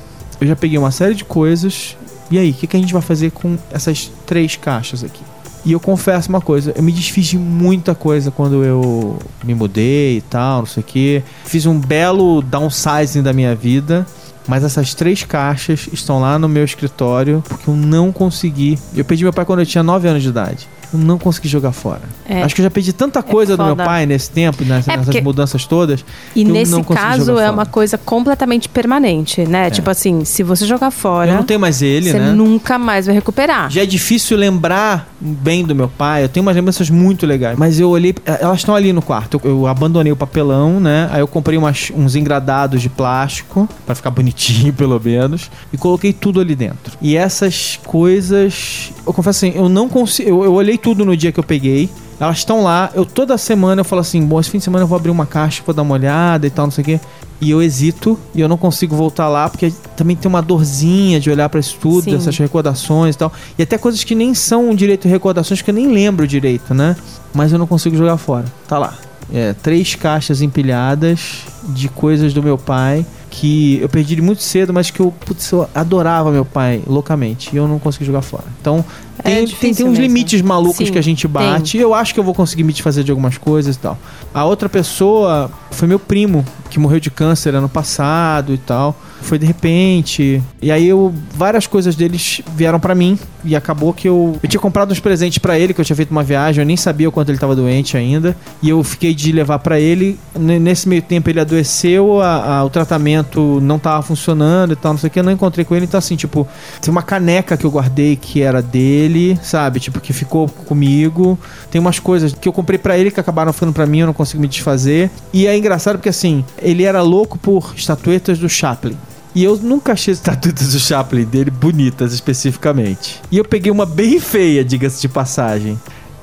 eu 0.43 0.47
já 0.47 0.55
peguei 0.55 0.77
uma 0.77 0.91
série 0.91 1.15
de 1.15 1.23
coisas. 1.23 1.95
E 2.29 2.37
aí, 2.37 2.51
o 2.51 2.53
que, 2.53 2.67
que 2.67 2.77
a 2.77 2.79
gente 2.79 2.93
vai 2.93 3.01
fazer 3.01 3.31
com 3.31 3.57
essas 3.71 4.11
três 4.25 4.55
caixas 4.55 5.03
aqui? 5.03 5.21
E 5.65 5.71
eu 5.71 5.79
confesso 5.79 6.27
uma 6.27 6.41
coisa, 6.41 6.73
eu 6.75 6.83
me 6.83 6.91
desfiz 6.91 7.27
de 7.27 7.37
muita 7.37 7.95
coisa 7.95 8.29
quando 8.29 8.65
eu 8.65 9.17
me 9.43 9.55
mudei 9.55 10.17
e 10.17 10.21
tal, 10.21 10.59
não 10.59 10.65
sei 10.65 10.81
o 10.81 10.85
quê. 10.85 11.23
Fiz 11.45 11.65
um 11.65 11.79
belo 11.79 12.41
downsizing 12.41 13.23
da 13.23 13.31
minha 13.31 13.55
vida. 13.55 14.05
Mas 14.45 14.61
essas 14.65 14.93
três 14.93 15.23
caixas 15.23 15.87
estão 15.93 16.19
lá 16.19 16.37
no 16.37 16.49
meu 16.49 16.65
escritório 16.65 17.41
porque 17.47 17.69
eu 17.69 17.75
não 17.75 18.11
consegui. 18.11 18.77
Eu 18.93 19.05
perdi 19.05 19.23
meu 19.23 19.31
pai 19.31 19.45
quando 19.45 19.59
eu 19.59 19.65
tinha 19.65 19.81
9 19.81 20.05
anos 20.05 20.21
de 20.21 20.27
idade. 20.27 20.67
Eu 20.93 20.99
não 20.99 21.17
consegui 21.17 21.47
jogar 21.47 21.71
fora. 21.71 22.01
É. 22.27 22.43
Acho 22.43 22.53
que 22.53 22.61
eu 22.61 22.63
já 22.63 22.69
perdi 22.71 22.93
tanta 22.93 23.23
coisa 23.23 23.57
do 23.57 23.63
meu 23.65 23.75
pai 23.75 24.05
nesse 24.05 24.29
tempo, 24.29 24.63
nessas, 24.63 24.87
É, 24.87 24.91
nessas 24.91 25.05
porque- 25.05 25.21
mudanças 25.21 25.65
todas. 25.65 26.05
E 26.35 26.43
eu 26.43 26.49
nesse 26.49 26.83
caso 26.83 27.39
é 27.39 27.49
uma 27.49 27.65
coisa 27.65 27.97
completamente 27.97 28.69
permanente, 28.69 29.41
né? 29.45 29.69
Tipo 29.69 29.89
assim, 29.89 30.23
se 30.23 30.43
você 30.43 30.65
jogar 30.65 30.87
Eu 30.87 30.91
fora, 30.91 31.33
não 31.33 31.43
tenho 31.43 31.59
mais 31.59 31.81
ele, 31.81 32.11
você 32.11 32.19
né? 32.19 32.31
nunca 32.31 32.77
mais 32.77 33.05
vai 33.07 33.15
recuperar. 33.15 33.69
Já 33.71 33.81
é 33.81 33.85
difícil 33.85 34.37
lembrar 34.37 35.09
bem 35.19 35.63
do 35.65 35.73
meu 35.73 35.87
pai. 35.87 36.23
Eu 36.23 36.29
tenho 36.29 36.45
umas 36.45 36.55
lembranças 36.55 36.89
muito 36.89 37.25
legais. 37.25 37.57
Mas 37.57 37.79
eu 37.79 37.89
olhei. 37.89 38.13
Elas 38.25 38.59
estão 38.59 38.75
ali 38.75 38.93
no 38.93 39.01
quarto. 39.01 39.41
Eu, 39.43 39.49
eu 39.51 39.67
abandonei 39.67 40.11
o 40.11 40.15
papelão, 40.15 40.79
né? 40.79 41.09
Aí 41.11 41.21
eu 41.21 41.27
comprei 41.27 41.57
umas- 41.57 41.91
uns 41.95 42.15
engradados 42.15 42.81
de 42.81 42.89
plástico. 42.89 43.67
Pra 43.85 43.95
ficar 43.95 44.09
bonitinho, 44.11 44.71
pelo 44.73 44.99
menos. 45.03 45.49
E 45.71 45.77
coloquei 45.77 46.13
tudo 46.13 46.39
ali 46.39 46.55
dentro. 46.55 46.97
E 47.01 47.15
essas 47.17 47.79
coisas. 47.85 48.91
Eu 49.05 49.13
confesso 49.13 49.45
assim, 49.45 49.57
eu 49.57 49.67
não 49.69 49.89
consigo. 49.89 50.29
Eu, 50.29 50.43
eu 50.45 50.53
olhei 50.53 50.77
tudo 50.83 51.05
no 51.05 51.15
dia 51.17 51.31
que 51.31 51.39
eu 51.39 51.43
peguei. 51.43 51.89
Elas 52.19 52.37
estão 52.37 52.61
lá. 52.61 52.91
Eu 52.93 53.05
toda 53.05 53.37
semana 53.37 53.81
eu 53.81 53.85
falo 53.85 54.01
assim: 54.01 54.23
bom, 54.23 54.39
esse 54.39 54.49
fim 54.49 54.59
de 54.59 54.63
semana 54.63 54.83
eu 54.83 54.87
vou 54.87 54.95
abrir 54.95 55.09
uma 55.09 55.25
caixa, 55.25 55.63
vou 55.65 55.73
dar 55.73 55.81
uma 55.81 55.93
olhada 55.95 56.45
e 56.45 56.49
tal, 56.49 56.67
não 56.67 56.71
sei 56.71 56.81
o 56.83 56.85
quê. 56.85 56.99
E 57.41 57.49
eu 57.49 57.61
hesito 57.61 58.17
e 58.33 58.39
eu 58.39 58.47
não 58.47 58.57
consigo 58.57 58.95
voltar 58.95 59.27
lá 59.27 59.49
porque 59.49 59.73
também 59.97 60.15
tem 60.15 60.29
uma 60.29 60.41
dorzinha 60.41 61.19
de 61.19 61.29
olhar 61.29 61.49
pra 61.49 61.59
isso 61.59 61.77
tudo, 61.81 62.03
Sim. 62.03 62.11
dessas 62.11 62.37
recordações 62.37 63.15
e 63.15 63.17
tal. 63.17 63.33
E 63.57 63.63
até 63.63 63.77
coisas 63.77 64.03
que 64.03 64.15
nem 64.15 64.33
são 64.33 64.73
direito 64.75 65.07
recordações 65.07 65.61
que 65.61 65.69
eu 65.69 65.73
nem 65.73 65.87
lembro 65.87 66.27
direito, 66.27 66.73
né? 66.73 66.95
Mas 67.33 67.51
eu 67.51 67.57
não 67.57 67.67
consigo 67.67 67.97
jogar 67.97 68.17
fora. 68.17 68.45
Tá 68.67 68.77
lá. 68.77 68.93
É, 69.33 69.53
três 69.53 69.95
caixas 69.95 70.41
empilhadas 70.41 71.41
de 71.69 71.89
coisas 71.89 72.33
do 72.33 72.43
meu 72.43 72.57
pai 72.57 73.05
que 73.29 73.79
eu 73.81 73.89
perdi 73.89 74.21
muito 74.21 74.43
cedo, 74.43 74.71
mas 74.71 74.91
que 74.91 74.99
eu, 74.99 75.11
putz, 75.25 75.51
eu 75.51 75.67
adorava 75.73 76.31
meu 76.31 76.45
pai 76.45 76.83
loucamente 76.85 77.49
e 77.51 77.57
eu 77.57 77.67
não 77.67 77.79
consegui 77.79 78.05
jogar 78.05 78.21
fora. 78.21 78.45
Então 78.61 78.85
tem, 79.23 79.35
tem, 79.35 79.45
difícil 79.45 79.75
tem 79.75 79.85
uns 79.85 79.97
mesmo. 79.97 80.03
limites 80.13 80.41
malucos 80.41 80.85
Sim, 80.87 80.91
que 80.91 80.97
a 80.99 81.01
gente 81.03 81.27
bate 81.27 81.77
e 81.77 81.81
eu 81.81 81.93
acho 81.93 82.13
que 82.13 82.19
eu 82.19 82.23
vou 82.23 82.33
conseguir 82.33 82.63
me 82.63 82.73
desfazer 82.73 83.03
de 83.03 83.11
algumas 83.11 83.37
coisas 83.37 83.75
e 83.75 83.79
tal. 83.79 83.97
A 84.33 84.45
outra 84.45 84.67
pessoa 84.67 85.49
foi 85.71 85.87
meu 85.87 85.99
primo, 85.99 86.45
que 86.69 86.79
morreu 86.79 86.99
de 86.99 87.09
câncer 87.11 87.55
ano 87.55 87.69
passado 87.69 88.53
e 88.53 88.57
tal. 88.57 88.95
Foi 89.21 89.39
de 89.39 89.45
repente. 89.45 90.43
E 90.61 90.69
aí 90.69 90.85
eu 90.85 91.13
várias 91.33 91.65
coisas 91.65 91.95
deles 91.95 92.41
vieram 92.57 92.77
pra 92.77 92.93
mim 92.93 93.17
e 93.45 93.55
acabou 93.55 93.93
que 93.93 94.05
eu 94.07 94.37
eu 94.43 94.49
tinha 94.49 94.59
comprado 94.59 94.91
uns 94.91 94.99
presentes 94.99 95.37
pra 95.37 95.57
ele 95.57 95.73
que 95.73 95.79
eu 95.79 95.85
tinha 95.85 95.95
feito 95.95 96.11
uma 96.11 96.23
viagem, 96.23 96.61
eu 96.61 96.65
nem 96.65 96.75
sabia 96.75 97.07
o 97.07 97.11
quanto 97.11 97.29
ele 97.29 97.37
tava 97.37 97.55
doente 97.55 97.95
ainda, 97.95 98.35
e 98.61 98.67
eu 98.69 98.83
fiquei 98.83 99.13
de 99.13 99.31
levar 99.31 99.59
pra 99.59 99.79
ele. 99.79 100.19
Nesse 100.37 100.89
meio 100.89 101.01
tempo 101.01 101.29
ele 101.29 101.39
adoeceu, 101.39 102.19
a- 102.21 102.57
a- 102.59 102.65
o 102.65 102.69
tratamento 102.69 103.59
não 103.61 103.79
tava 103.79 104.01
funcionando 104.01 104.73
e 104.73 104.75
tal, 104.75 104.91
não 104.93 104.99
sei 104.99 105.07
o 105.07 105.11
que, 105.11 105.19
eu 105.19 105.23
não 105.23 105.31
encontrei 105.31 105.63
com 105.63 105.73
ele, 105.75 105.85
então 105.85 105.97
assim, 105.97 106.15
tipo, 106.17 106.45
tem 106.81 106.91
uma 106.91 107.01
caneca 107.01 107.55
que 107.55 107.65
eu 107.65 107.71
guardei 107.71 108.17
que 108.17 108.41
era 108.41 108.61
dele, 108.61 109.12
sabe? 109.41 109.79
Tipo, 109.79 109.99
que 109.99 110.13
ficou 110.13 110.47
comigo. 110.49 111.37
Tem 111.71 111.79
umas 111.79 111.99
coisas 111.99 112.33
que 112.33 112.47
eu 112.47 112.53
comprei 112.53 112.77
pra 112.77 112.97
ele 112.97 113.11
que 113.11 113.19
acabaram 113.19 113.53
ficando 113.53 113.73
pra 113.73 113.85
mim, 113.85 113.99
eu 113.99 114.07
não 114.07 114.13
consigo 114.13 114.41
me 114.41 114.47
desfazer. 114.47 115.09
E 115.31 115.47
é 115.47 115.57
engraçado 115.57 115.97
porque 115.97 116.09
assim, 116.09 116.43
ele 116.61 116.83
era 116.83 117.01
louco 117.01 117.37
por 117.37 117.73
estatuetas 117.75 118.39
do 118.39 118.49
Chaplin. 118.49 118.97
E 119.35 119.43
eu 119.43 119.57
nunca 119.57 119.93
achei 119.93 120.11
as 120.11 120.19
estatuetas 120.19 120.73
do 120.73 120.79
Chaplin 120.79 121.25
dele 121.25 121.49
bonitas 121.49 122.13
especificamente. 122.13 123.19
E 123.31 123.37
eu 123.37 123.43
peguei 123.45 123.71
uma 123.71 123.85
bem 123.85 124.19
feia, 124.19 124.63
diga-se 124.63 125.01
de 125.01 125.09
passagem. 125.09 125.79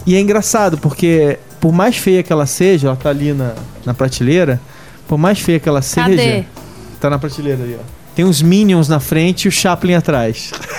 E 0.07 0.15
é 0.15 0.21
engraçado 0.21 0.79
porque, 0.79 1.39
por 1.61 1.73
mais 1.73 1.97
feia 1.97 2.23
que 2.23 2.33
ela 2.33 2.47
seja, 2.47 2.89
ela 2.89 2.97
tá 2.97 3.11
ali 3.11 3.33
na, 3.33 3.55
na 3.85 3.93
prateleira. 3.95 4.61
Por 5.09 5.19
mais 5.19 5.41
feia 5.41 5.59
que 5.59 5.69
ela 5.69 5.83
seja, 5.83 6.09
Cadê? 6.09 6.45
tá 7.01 7.11
na 7.11 7.19
prateleira 7.19 7.65
aí, 7.65 7.77
ó. 7.79 7.83
Tem 8.15 8.25
uns 8.25 8.43
Minions 8.43 8.89
na 8.89 9.01
frente 9.01 9.45
e 9.45 9.49
o 9.49 9.53
Chaplin 9.53 9.95
atrás. 9.95 10.53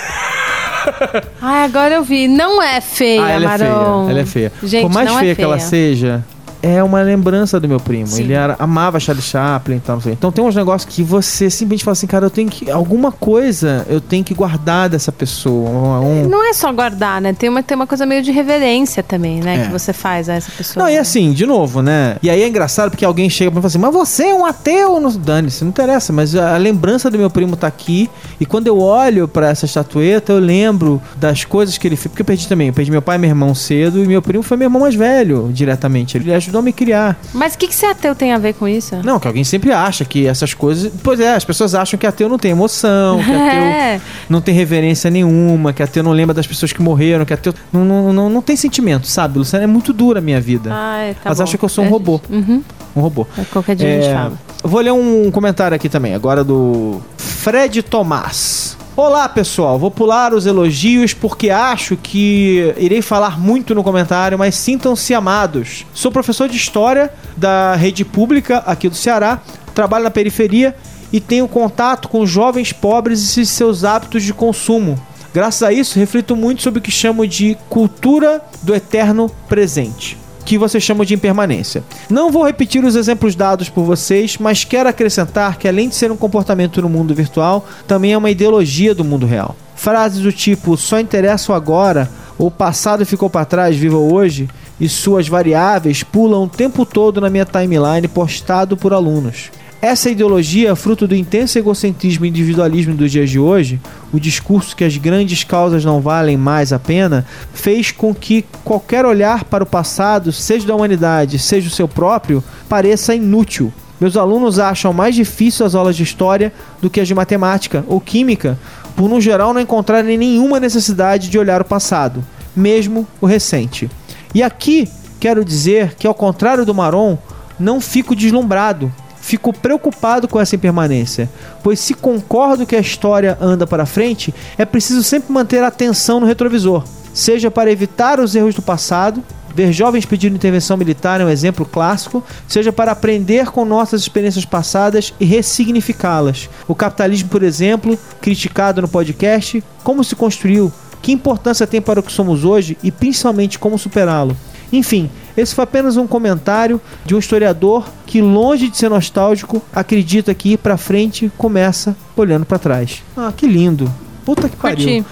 Ai, 1.40 1.64
agora 1.64 1.94
eu 1.94 2.02
vi. 2.02 2.28
Não 2.28 2.62
é 2.62 2.80
feia, 2.80 3.24
ah, 3.24 3.30
ela 3.30 3.54
é 3.54 3.58
feia. 3.58 3.70
Maron. 3.70 4.10
Ela 4.10 4.20
é 4.20 4.26
feia. 4.26 4.52
Gente, 4.62 4.82
Por 4.82 4.92
mais 4.92 5.08
não 5.08 5.16
é 5.16 5.20
feia, 5.20 5.34
que 5.34 5.42
ela 5.42 5.58
feia. 5.58 5.68
seja, 5.68 6.24
é 6.62 6.82
uma 6.82 7.02
lembrança 7.02 7.58
do 7.58 7.68
meu 7.68 7.80
primo. 7.80 8.06
Sim. 8.06 8.22
Ele 8.22 8.32
era, 8.32 8.56
amava 8.58 9.00
Charlie 9.00 9.22
Chaplin 9.22 9.76
e 9.76 9.80
tal, 9.80 9.96
não 9.96 10.02
sei. 10.02 10.12
Então 10.12 10.30
tem 10.30 10.44
uns 10.44 10.54
negócios 10.54 10.92
que 10.92 11.02
você 11.02 11.50
simplesmente 11.50 11.84
fala 11.84 11.92
assim, 11.92 12.06
cara, 12.06 12.26
eu 12.26 12.30
tenho 12.30 12.48
que. 12.48 12.70
Alguma 12.70 13.10
coisa 13.10 13.84
eu 13.88 14.00
tenho 14.00 14.24
que 14.24 14.32
guardar 14.32 14.88
dessa 14.88 15.10
pessoa. 15.10 16.00
Um, 16.00 16.28
Não 16.28 16.48
é 16.48 16.52
só 16.52 16.72
guardar, 16.72 17.20
né? 17.20 17.32
Tem 17.32 17.48
uma, 17.48 17.62
tem 17.62 17.74
uma 17.74 17.86
coisa 17.86 18.06
meio 18.06 18.22
de 18.22 18.30
reverência 18.30 19.02
também, 19.02 19.40
né? 19.40 19.62
É. 19.62 19.64
Que 19.64 19.72
você 19.72 19.92
faz 19.92 20.28
a 20.28 20.34
essa 20.34 20.50
pessoa. 20.52 20.84
Não, 20.84 20.90
e 20.90 20.96
assim, 20.96 21.32
de 21.32 21.44
novo, 21.44 21.82
né? 21.82 22.16
E 22.22 22.30
aí 22.30 22.42
é 22.42 22.48
engraçado 22.48 22.90
porque 22.90 23.04
alguém 23.04 23.28
chega 23.28 23.50
pra 23.50 23.60
mim 23.60 23.66
e 23.66 23.70
fala 23.70 23.86
assim, 23.90 23.98
mas 23.98 24.08
você 24.08 24.24
é 24.28 24.34
um 24.34 24.46
ateu? 24.46 25.00
Não, 25.00 25.10
dane-se, 25.10 25.64
não 25.64 25.70
interessa, 25.70 26.12
mas 26.12 26.34
a 26.36 26.56
lembrança 26.56 27.10
do 27.10 27.18
meu 27.18 27.30
primo 27.30 27.56
tá 27.56 27.66
aqui. 27.66 28.08
E 28.38 28.46
quando 28.46 28.66
eu 28.66 28.78
olho 28.78 29.26
pra 29.26 29.48
essa 29.48 29.64
estatueta, 29.64 30.32
eu 30.32 30.38
lembro 30.38 31.00
das 31.16 31.44
coisas 31.44 31.76
que 31.78 31.86
ele 31.86 31.96
fez. 31.96 32.08
Porque 32.08 32.22
eu 32.22 32.26
perdi 32.26 32.46
também, 32.48 32.68
eu 32.68 32.74
perdi 32.74 32.90
meu 32.90 33.02
pai 33.02 33.16
e 33.16 33.18
meu 33.18 33.30
irmão 33.30 33.54
cedo, 33.54 34.02
e 34.02 34.06
meu 34.06 34.22
primo 34.22 34.42
foi 34.42 34.56
meu 34.56 34.66
irmão 34.66 34.82
mais 34.82 34.94
velho, 34.94 35.50
diretamente. 35.52 36.16
Ele, 36.16 36.32
ajudou 36.52 36.60
a 36.60 36.62
me 36.62 36.72
criar. 36.72 37.18
Mas 37.32 37.54
o 37.54 37.58
que, 37.58 37.66
que 37.68 37.74
ser 37.74 37.86
ateu 37.86 38.14
tem 38.14 38.32
a 38.32 38.38
ver 38.38 38.52
com 38.54 38.68
isso? 38.68 38.96
Não, 39.02 39.18
que 39.18 39.26
alguém 39.26 39.42
sempre 39.44 39.72
acha 39.72 40.04
que 40.04 40.26
essas 40.26 40.52
coisas. 40.54 40.92
Pois 41.02 41.18
é, 41.18 41.34
as 41.34 41.44
pessoas 41.44 41.74
acham 41.74 41.98
que 41.98 42.06
ateu 42.06 42.28
não 42.28 42.38
tem 42.38 42.50
emoção, 42.50 43.18
que 43.18 43.24
ateu 43.32 43.42
É. 43.62 44.00
não 44.28 44.40
tem 44.40 44.54
reverência 44.54 45.10
nenhuma, 45.10 45.72
que 45.72 45.82
ateu 45.82 46.02
não 46.02 46.12
lembra 46.12 46.34
das 46.34 46.46
pessoas 46.46 46.72
que 46.72 46.82
morreram, 46.82 47.24
que 47.24 47.32
ateu 47.32 47.54
não, 47.72 47.84
não, 47.84 48.12
não, 48.12 48.28
não 48.30 48.42
tem 48.42 48.54
sentimento, 48.56 49.06
sabe? 49.06 49.38
Luciana, 49.38 49.64
é 49.64 49.66
muito 49.66 49.92
dura 49.92 50.18
a 50.18 50.22
minha 50.22 50.40
vida. 50.40 50.70
Ai, 50.72 51.14
tá 51.14 51.30
Mas 51.30 51.38
bom. 51.38 51.44
acha 51.44 51.56
que 51.58 51.64
eu 51.64 51.68
sou 51.68 51.84
um 51.84 51.86
É, 51.86 51.90
robô. 51.90 52.20
Uhum. 52.28 52.62
Um 52.94 53.00
robô. 53.00 53.26
É, 53.38 53.42
Qualquer 53.50 53.74
dia 53.76 53.88
a 53.88 53.92
gente 53.92 54.06
É, 54.10 54.14
fala. 54.14 54.32
vou 54.62 54.80
ler 54.80 54.92
um 54.92 55.30
comentário 55.30 55.74
aqui 55.74 55.88
também, 55.88 56.14
agora 56.14 56.44
do 56.44 57.00
Fred 57.16 57.82
Tomás. 57.82 58.76
Olá 58.94 59.26
pessoal, 59.26 59.78
vou 59.78 59.90
pular 59.90 60.34
os 60.34 60.44
elogios 60.44 61.14
porque 61.14 61.48
acho 61.48 61.96
que 61.96 62.74
irei 62.76 63.00
falar 63.00 63.40
muito 63.40 63.74
no 63.74 63.82
comentário, 63.82 64.38
mas 64.38 64.54
sintam-se 64.54 65.14
amados. 65.14 65.86
Sou 65.94 66.12
professor 66.12 66.46
de 66.46 66.58
história 66.58 67.10
da 67.34 67.74
rede 67.74 68.04
pública 68.04 68.58
aqui 68.66 68.90
do 68.90 68.94
Ceará, 68.94 69.40
trabalho 69.74 70.04
na 70.04 70.10
periferia 70.10 70.76
e 71.10 71.20
tenho 71.20 71.48
contato 71.48 72.06
com 72.06 72.26
jovens 72.26 72.70
pobres 72.70 73.34
e 73.38 73.46
seus 73.46 73.82
hábitos 73.82 74.24
de 74.24 74.34
consumo. 74.34 75.00
Graças 75.32 75.62
a 75.62 75.72
isso, 75.72 75.98
reflito 75.98 76.36
muito 76.36 76.60
sobre 76.60 76.78
o 76.78 76.82
que 76.82 76.90
chamo 76.90 77.26
de 77.26 77.56
cultura 77.70 78.42
do 78.62 78.74
eterno 78.74 79.30
presente 79.48 80.21
que 80.44 80.58
vocês 80.58 80.82
chamam 80.82 81.04
de 81.04 81.14
impermanência. 81.14 81.82
Não 82.10 82.30
vou 82.30 82.44
repetir 82.44 82.84
os 82.84 82.96
exemplos 82.96 83.34
dados 83.34 83.68
por 83.68 83.84
vocês, 83.84 84.36
mas 84.38 84.64
quero 84.64 84.88
acrescentar 84.88 85.58
que 85.58 85.68
além 85.68 85.88
de 85.88 85.94
ser 85.94 86.10
um 86.10 86.16
comportamento 86.16 86.82
no 86.82 86.88
mundo 86.88 87.14
virtual, 87.14 87.66
também 87.86 88.12
é 88.12 88.18
uma 88.18 88.30
ideologia 88.30 88.94
do 88.94 89.04
mundo 89.04 89.26
real. 89.26 89.56
Frases 89.74 90.20
do 90.20 90.32
tipo 90.32 90.76
só 90.76 91.00
interessa 91.00 91.52
o 91.52 91.54
agora, 91.54 92.10
ou 92.38 92.50
passado 92.50 93.06
ficou 93.06 93.28
para 93.28 93.44
trás, 93.44 93.76
viva 93.76 93.96
o 93.96 94.12
hoje, 94.12 94.48
e 94.80 94.88
suas 94.88 95.28
variáveis 95.28 96.02
pulam 96.02 96.44
o 96.44 96.48
tempo 96.48 96.84
todo 96.84 97.20
na 97.20 97.30
minha 97.30 97.44
timeline 97.44 98.08
postado 98.08 98.76
por 98.76 98.92
alunos. 98.92 99.50
Essa 99.82 100.08
ideologia, 100.08 100.76
fruto 100.76 101.08
do 101.08 101.16
intenso 101.16 101.58
egocentrismo 101.58 102.24
e 102.24 102.28
individualismo 102.28 102.94
dos 102.94 103.10
dias 103.10 103.28
de 103.28 103.40
hoje, 103.40 103.80
o 104.12 104.20
discurso 104.20 104.76
que 104.76 104.84
as 104.84 104.96
grandes 104.96 105.42
causas 105.42 105.84
não 105.84 106.00
valem 106.00 106.36
mais 106.36 106.72
a 106.72 106.78
pena, 106.78 107.26
fez 107.52 107.90
com 107.90 108.14
que 108.14 108.44
qualquer 108.62 109.04
olhar 109.04 109.42
para 109.42 109.64
o 109.64 109.66
passado, 109.66 110.30
seja 110.30 110.68
da 110.68 110.76
humanidade, 110.76 111.36
seja 111.36 111.66
o 111.66 111.72
seu 111.72 111.88
próprio, 111.88 112.44
pareça 112.68 113.12
inútil. 113.12 113.72
Meus 114.00 114.16
alunos 114.16 114.60
acham 114.60 114.92
mais 114.92 115.16
difícil 115.16 115.66
as 115.66 115.74
aulas 115.74 115.96
de 115.96 116.04
história 116.04 116.52
do 116.80 116.88
que 116.88 117.00
as 117.00 117.08
de 117.08 117.14
matemática 117.16 117.84
ou 117.88 118.00
química, 118.00 118.56
por 118.94 119.10
no 119.10 119.20
geral 119.20 119.52
não 119.52 119.60
encontrarem 119.60 120.16
nenhuma 120.16 120.60
necessidade 120.60 121.28
de 121.28 121.40
olhar 121.40 121.60
o 121.60 121.64
passado, 121.64 122.24
mesmo 122.54 123.04
o 123.20 123.26
recente. 123.26 123.90
E 124.32 124.44
aqui 124.44 124.88
quero 125.18 125.44
dizer 125.44 125.96
que, 125.96 126.06
ao 126.06 126.14
contrário 126.14 126.64
do 126.64 126.72
Maron, 126.72 127.18
não 127.58 127.80
fico 127.80 128.14
deslumbrado, 128.14 128.92
fico 129.22 129.52
preocupado 129.52 130.28
com 130.28 130.38
essa 130.38 130.56
impermanência, 130.56 131.30
pois 131.62 131.80
se 131.80 131.94
concordo 131.94 132.66
que 132.66 132.76
a 132.76 132.80
história 132.80 133.38
anda 133.40 133.66
para 133.66 133.86
frente, 133.86 134.34
é 134.58 134.66
preciso 134.66 135.02
sempre 135.02 135.32
manter 135.32 135.62
a 135.62 135.68
atenção 135.68 136.20
no 136.20 136.26
retrovisor, 136.26 136.84
seja 137.14 137.50
para 137.50 137.70
evitar 137.70 138.20
os 138.20 138.34
erros 138.34 138.54
do 138.54 138.60
passado, 138.60 139.22
ver 139.54 139.72
jovens 139.72 140.04
pedindo 140.04 140.34
intervenção 140.34 140.76
militar 140.76 141.20
é 141.20 141.24
um 141.24 141.28
exemplo 141.28 141.64
clássico, 141.64 142.22
seja 142.48 142.72
para 142.72 142.92
aprender 142.92 143.46
com 143.46 143.64
nossas 143.64 144.02
experiências 144.02 144.44
passadas 144.44 145.14
e 145.20 145.24
ressignificá-las. 145.24 146.48
O 146.66 146.74
capitalismo, 146.74 147.28
por 147.28 147.42
exemplo, 147.42 147.98
criticado 148.20 148.82
no 148.82 148.88
podcast, 148.88 149.62
como 149.84 150.02
se 150.02 150.16
construiu, 150.16 150.72
que 151.00 151.12
importância 151.12 151.66
tem 151.66 151.80
para 151.80 152.00
o 152.00 152.02
que 152.02 152.12
somos 152.12 152.44
hoje 152.44 152.76
e 152.82 152.90
principalmente 152.90 153.58
como 153.58 153.78
superá-lo. 153.78 154.36
Enfim, 154.72 155.10
esse 155.36 155.54
foi 155.54 155.64
apenas 155.64 155.96
um 155.96 156.06
comentário 156.06 156.80
de 157.04 157.14
um 157.14 157.18
historiador 157.18 157.88
que, 158.06 158.20
longe 158.20 158.68
de 158.68 158.76
ser 158.76 158.90
nostálgico, 158.90 159.62
acredita 159.72 160.34
que 160.34 160.52
ir 160.52 160.58
pra 160.58 160.76
frente 160.76 161.30
começa 161.38 161.96
olhando 162.16 162.44
pra 162.44 162.58
trás. 162.58 163.02
Ah, 163.16 163.32
que 163.34 163.46
lindo. 163.46 163.90
Puta 164.24 164.48
que 164.48 164.56
pariu. 164.56 164.76
Curti. 164.76 165.04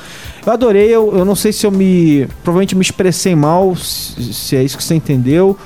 Eu 0.47 0.53
adorei, 0.53 0.89
eu, 0.89 1.17
eu 1.17 1.25
não 1.25 1.35
sei 1.35 1.53
se 1.53 1.67
eu 1.67 1.71
me. 1.71 2.27
Provavelmente 2.43 2.75
me 2.75 2.83
expressei 2.83 3.35
mal, 3.35 3.75
se, 3.77 4.33
se 4.33 4.57
é 4.57 4.63
isso 4.63 4.77
que 4.77 4.85
você 4.85 4.95
entendeu. 4.95 5.57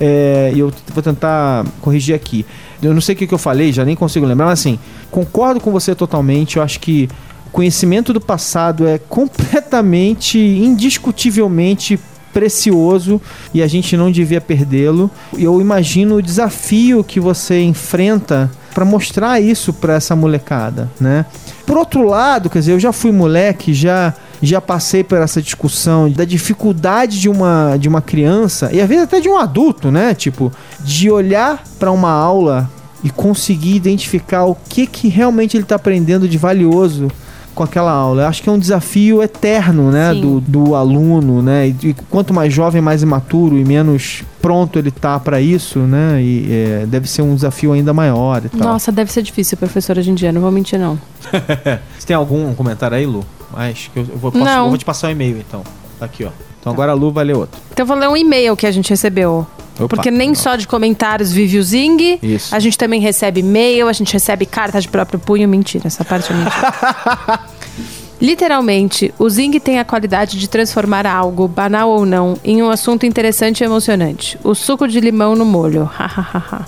É, 0.00 0.52
E 0.54 0.58
eu 0.58 0.72
vou 0.92 1.02
tentar 1.02 1.66
corrigir 1.80 2.14
aqui. 2.14 2.44
Eu 2.82 2.92
não 2.92 3.00
sei 3.00 3.14
o 3.14 3.18
que, 3.18 3.26
que 3.26 3.34
eu 3.34 3.38
falei, 3.38 3.72
já 3.72 3.84
nem 3.84 3.94
consigo 3.94 4.26
lembrar, 4.26 4.46
mas 4.46 4.58
assim, 4.58 4.78
concordo 5.10 5.60
com 5.60 5.70
você 5.70 5.94
totalmente. 5.94 6.56
Eu 6.56 6.62
acho 6.62 6.80
que 6.80 7.08
o 7.46 7.50
conhecimento 7.50 8.12
do 8.12 8.20
passado 8.20 8.86
é 8.86 8.98
completamente, 8.98 10.38
indiscutivelmente 10.38 12.00
precioso 12.32 13.20
e 13.52 13.62
a 13.62 13.66
gente 13.66 13.96
não 13.96 14.10
devia 14.10 14.40
perdê-lo. 14.40 15.10
E 15.36 15.44
eu 15.44 15.60
imagino 15.60 16.16
o 16.16 16.22
desafio 16.22 17.04
que 17.04 17.20
você 17.20 17.62
enfrenta 17.62 18.50
para 18.74 18.84
mostrar 18.84 19.40
isso 19.40 19.72
para 19.72 19.94
essa 19.94 20.16
molecada, 20.16 20.90
né? 20.98 21.26
Por 21.66 21.76
outro 21.76 22.02
lado, 22.08 22.48
quer 22.48 22.60
dizer, 22.60 22.72
eu 22.72 22.80
já 22.80 22.92
fui 22.92 23.12
moleque, 23.12 23.72
já 23.74 24.14
já 24.44 24.60
passei 24.60 25.04
por 25.04 25.18
essa 25.18 25.40
discussão 25.40 26.10
da 26.10 26.24
dificuldade 26.24 27.20
de 27.20 27.28
uma 27.28 27.76
de 27.76 27.88
uma 27.88 28.02
criança 28.02 28.70
e 28.72 28.80
às 28.80 28.88
vezes 28.88 29.04
até 29.04 29.20
de 29.20 29.28
um 29.28 29.38
adulto, 29.38 29.90
né? 29.90 30.14
Tipo, 30.14 30.50
de 30.80 31.10
olhar 31.10 31.62
para 31.78 31.92
uma 31.92 32.10
aula 32.10 32.68
e 33.04 33.10
conseguir 33.10 33.76
identificar 33.76 34.44
o 34.44 34.56
que 34.68 34.86
que 34.86 35.08
realmente 35.08 35.56
ele 35.56 35.64
está 35.64 35.76
aprendendo 35.76 36.28
de 36.28 36.38
valioso 36.38 37.08
com 37.54 37.62
aquela 37.62 37.90
aula. 37.92 38.22
Eu 38.22 38.26
acho 38.28 38.42
que 38.42 38.48
é 38.48 38.52
um 38.52 38.58
desafio 38.58 39.22
eterno, 39.22 39.90
né, 39.90 40.12
Sim. 40.14 40.20
do, 40.20 40.40
do 40.40 40.74
aluno, 40.74 41.42
né? 41.42 41.68
E, 41.68 41.88
e 41.88 41.94
quanto 42.10 42.32
mais 42.34 42.52
jovem, 42.52 42.80
mais 42.82 43.02
imaturo 43.02 43.58
e 43.58 43.64
menos 43.64 44.22
pronto 44.40 44.78
ele 44.78 44.90
tá 44.90 45.20
para 45.20 45.40
isso, 45.40 45.78
né? 45.78 46.20
E 46.20 46.46
é, 46.50 46.86
deve 46.86 47.08
ser 47.08 47.22
um 47.22 47.34
desafio 47.34 47.72
ainda 47.72 47.92
maior 47.92 48.44
e 48.44 48.48
tal. 48.48 48.60
Nossa, 48.72 48.90
deve 48.90 49.12
ser 49.12 49.22
difícil, 49.22 49.56
professor, 49.56 49.96
hoje 49.98 50.10
em 50.10 50.14
dia, 50.14 50.32
não 50.32 50.40
vou 50.40 50.50
mentir, 50.50 50.78
não. 50.78 50.98
Você 51.98 52.06
tem 52.06 52.16
algum 52.16 52.52
comentário 52.54 52.96
aí, 52.96 53.06
Lu? 53.06 53.24
Mas 53.52 53.90
que 53.92 53.98
eu, 54.00 54.06
eu 54.08 54.18
vou, 54.18 54.32
posso- 54.32 54.44
Não. 54.44 54.64
eu 54.64 54.68
vou 54.70 54.78
te 54.78 54.84
passar 54.84 55.08
o 55.08 55.10
e-mail 55.10 55.36
então. 55.38 55.62
Tá 55.98 56.06
aqui, 56.06 56.24
ó. 56.24 56.30
Então 56.60 56.72
agora 56.72 56.92
a 56.92 56.94
Lu 56.94 57.12
vai 57.12 57.24
ler 57.24 57.36
outro. 57.36 57.60
Então 57.72 57.82
eu 57.84 57.86
vou 57.88 57.96
ler 57.96 58.08
um 58.08 58.16
e-mail 58.16 58.56
que 58.56 58.66
a 58.66 58.70
gente 58.70 58.88
recebeu. 58.90 59.46
Opa, 59.76 59.88
Porque 59.88 60.10
nem 60.10 60.30
legal. 60.30 60.42
só 60.42 60.56
de 60.56 60.66
comentários 60.66 61.32
vive 61.32 61.58
o 61.58 61.62
Zing. 61.62 62.18
Isso. 62.22 62.54
A 62.54 62.58
gente 62.58 62.76
também 62.76 63.00
recebe 63.00 63.40
e-mail, 63.40 63.88
a 63.88 63.92
gente 63.92 64.12
recebe 64.12 64.44
carta 64.46 64.80
de 64.80 64.88
próprio 64.88 65.18
punho. 65.18 65.48
Mentira, 65.48 65.86
essa 65.86 66.04
parte 66.04 66.30
é 66.32 66.36
mentira. 66.36 67.40
Literalmente, 68.20 69.12
o 69.18 69.28
Zing 69.28 69.58
tem 69.58 69.80
a 69.80 69.84
qualidade 69.84 70.38
de 70.38 70.48
transformar 70.48 71.06
algo, 71.06 71.48
banal 71.48 71.90
ou 71.90 72.06
não, 72.06 72.38
em 72.44 72.62
um 72.62 72.70
assunto 72.70 73.04
interessante 73.04 73.62
e 73.62 73.64
emocionante. 73.64 74.38
O 74.44 74.54
suco 74.54 74.86
de 74.86 75.00
limão 75.00 75.34
no 75.34 75.44
molho. 75.44 75.84
Hahaha. 75.84 76.64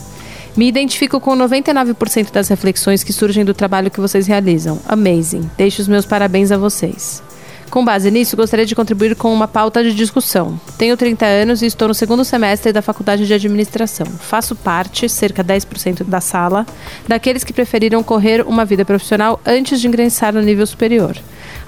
Me 0.56 0.66
identifico 0.68 1.20
com 1.20 1.36
99% 1.36 2.32
das 2.32 2.48
reflexões 2.48 3.04
que 3.04 3.12
surgem 3.12 3.44
do 3.44 3.54
trabalho 3.54 3.90
que 3.90 4.00
vocês 4.00 4.26
realizam. 4.26 4.80
Amazing. 4.88 5.48
Deixo 5.56 5.82
os 5.82 5.88
meus 5.88 6.06
parabéns 6.06 6.50
a 6.50 6.56
vocês. 6.56 7.22
Com 7.74 7.84
base 7.84 8.08
nisso, 8.08 8.36
gostaria 8.36 8.64
de 8.64 8.72
contribuir 8.72 9.16
com 9.16 9.34
uma 9.34 9.48
pauta 9.48 9.82
de 9.82 9.92
discussão. 9.92 10.60
Tenho 10.78 10.96
30 10.96 11.26
anos 11.26 11.60
e 11.60 11.66
estou 11.66 11.88
no 11.88 11.94
segundo 11.94 12.24
semestre 12.24 12.72
da 12.72 12.80
Faculdade 12.80 13.26
de 13.26 13.34
Administração. 13.34 14.06
Faço 14.06 14.54
parte, 14.54 15.08
cerca 15.08 15.42
de 15.42 15.52
10% 15.54 16.04
da 16.04 16.20
sala, 16.20 16.64
daqueles 17.08 17.42
que 17.42 17.52
preferiram 17.52 18.00
correr 18.00 18.46
uma 18.46 18.64
vida 18.64 18.84
profissional 18.84 19.40
antes 19.44 19.80
de 19.80 19.88
ingressar 19.88 20.32
no 20.32 20.40
nível 20.40 20.64
superior. 20.64 21.16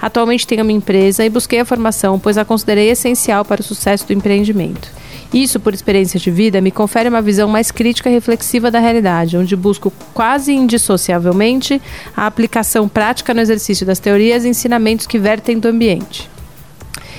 Atualmente 0.01 0.47
tenho 0.47 0.63
minha 0.63 0.77
empresa 0.77 1.25
e 1.25 1.29
busquei 1.29 1.59
a 1.59 1.65
formação, 1.65 2.17
pois 2.17 2.37
a 2.37 2.45
considerei 2.45 2.89
essencial 2.89 3.43
para 3.43 3.59
o 3.59 3.63
sucesso 3.65 4.07
do 4.07 4.13
empreendimento. 4.13 4.89
Isso, 5.33 5.59
por 5.59 5.73
experiência 5.73 6.19
de 6.19 6.31
vida, 6.31 6.61
me 6.61 6.71
confere 6.71 7.09
uma 7.09 7.21
visão 7.21 7.47
mais 7.47 7.69
crítica 7.69 8.09
e 8.09 8.13
reflexiva 8.13 8.71
da 8.71 8.79
realidade, 8.79 9.37
onde 9.37 9.55
busco 9.55 9.91
quase 10.13 10.53
indissociavelmente 10.53 11.81
a 12.15 12.25
aplicação 12.25 12.87
prática 12.87 13.33
no 13.33 13.41
exercício 13.41 13.85
das 13.85 13.99
teorias 13.99 14.45
e 14.45 14.49
ensinamentos 14.49 15.05
que 15.05 15.19
vertem 15.19 15.59
do 15.59 15.67
ambiente. 15.67 16.29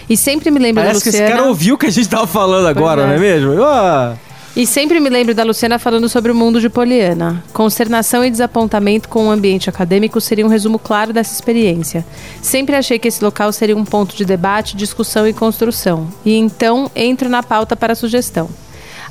E 0.08 0.16
sempre 0.16 0.50
me 0.50 0.58
lembro 0.58 0.82
Parece 0.82 1.04
que 1.04 1.10
da 1.10 1.10
esse 1.10 1.18
Luciana. 1.18 1.36
cara 1.36 1.48
ouviu 1.48 1.74
o 1.74 1.78
que 1.78 1.86
a 1.86 1.90
gente 1.90 2.08
tava 2.08 2.26
falando 2.26 2.66
agora, 2.66 3.02
é. 3.02 3.06
não 3.06 3.12
é 3.12 3.18
mesmo? 3.18 3.62
Ah, 3.62 4.16
E 4.58 4.66
sempre 4.66 4.98
me 4.98 5.08
lembro 5.08 5.36
da 5.36 5.44
Luciana 5.44 5.78
falando 5.78 6.08
sobre 6.08 6.32
o 6.32 6.34
mundo 6.34 6.60
de 6.60 6.68
Poliana. 6.68 7.44
Consternação 7.52 8.24
e 8.24 8.30
desapontamento 8.30 9.08
com 9.08 9.28
o 9.28 9.30
ambiente 9.30 9.70
acadêmico 9.70 10.20
seria 10.20 10.44
um 10.44 10.48
resumo 10.48 10.80
claro 10.80 11.12
dessa 11.12 11.32
experiência. 11.32 12.04
Sempre 12.42 12.74
achei 12.74 12.98
que 12.98 13.06
esse 13.06 13.22
local 13.22 13.52
seria 13.52 13.76
um 13.76 13.84
ponto 13.84 14.16
de 14.16 14.24
debate, 14.24 14.76
discussão 14.76 15.28
e 15.28 15.32
construção. 15.32 16.08
E 16.24 16.34
então 16.34 16.90
entro 16.96 17.28
na 17.28 17.40
pauta 17.40 17.76
para 17.76 17.94
sugestão. 17.94 18.50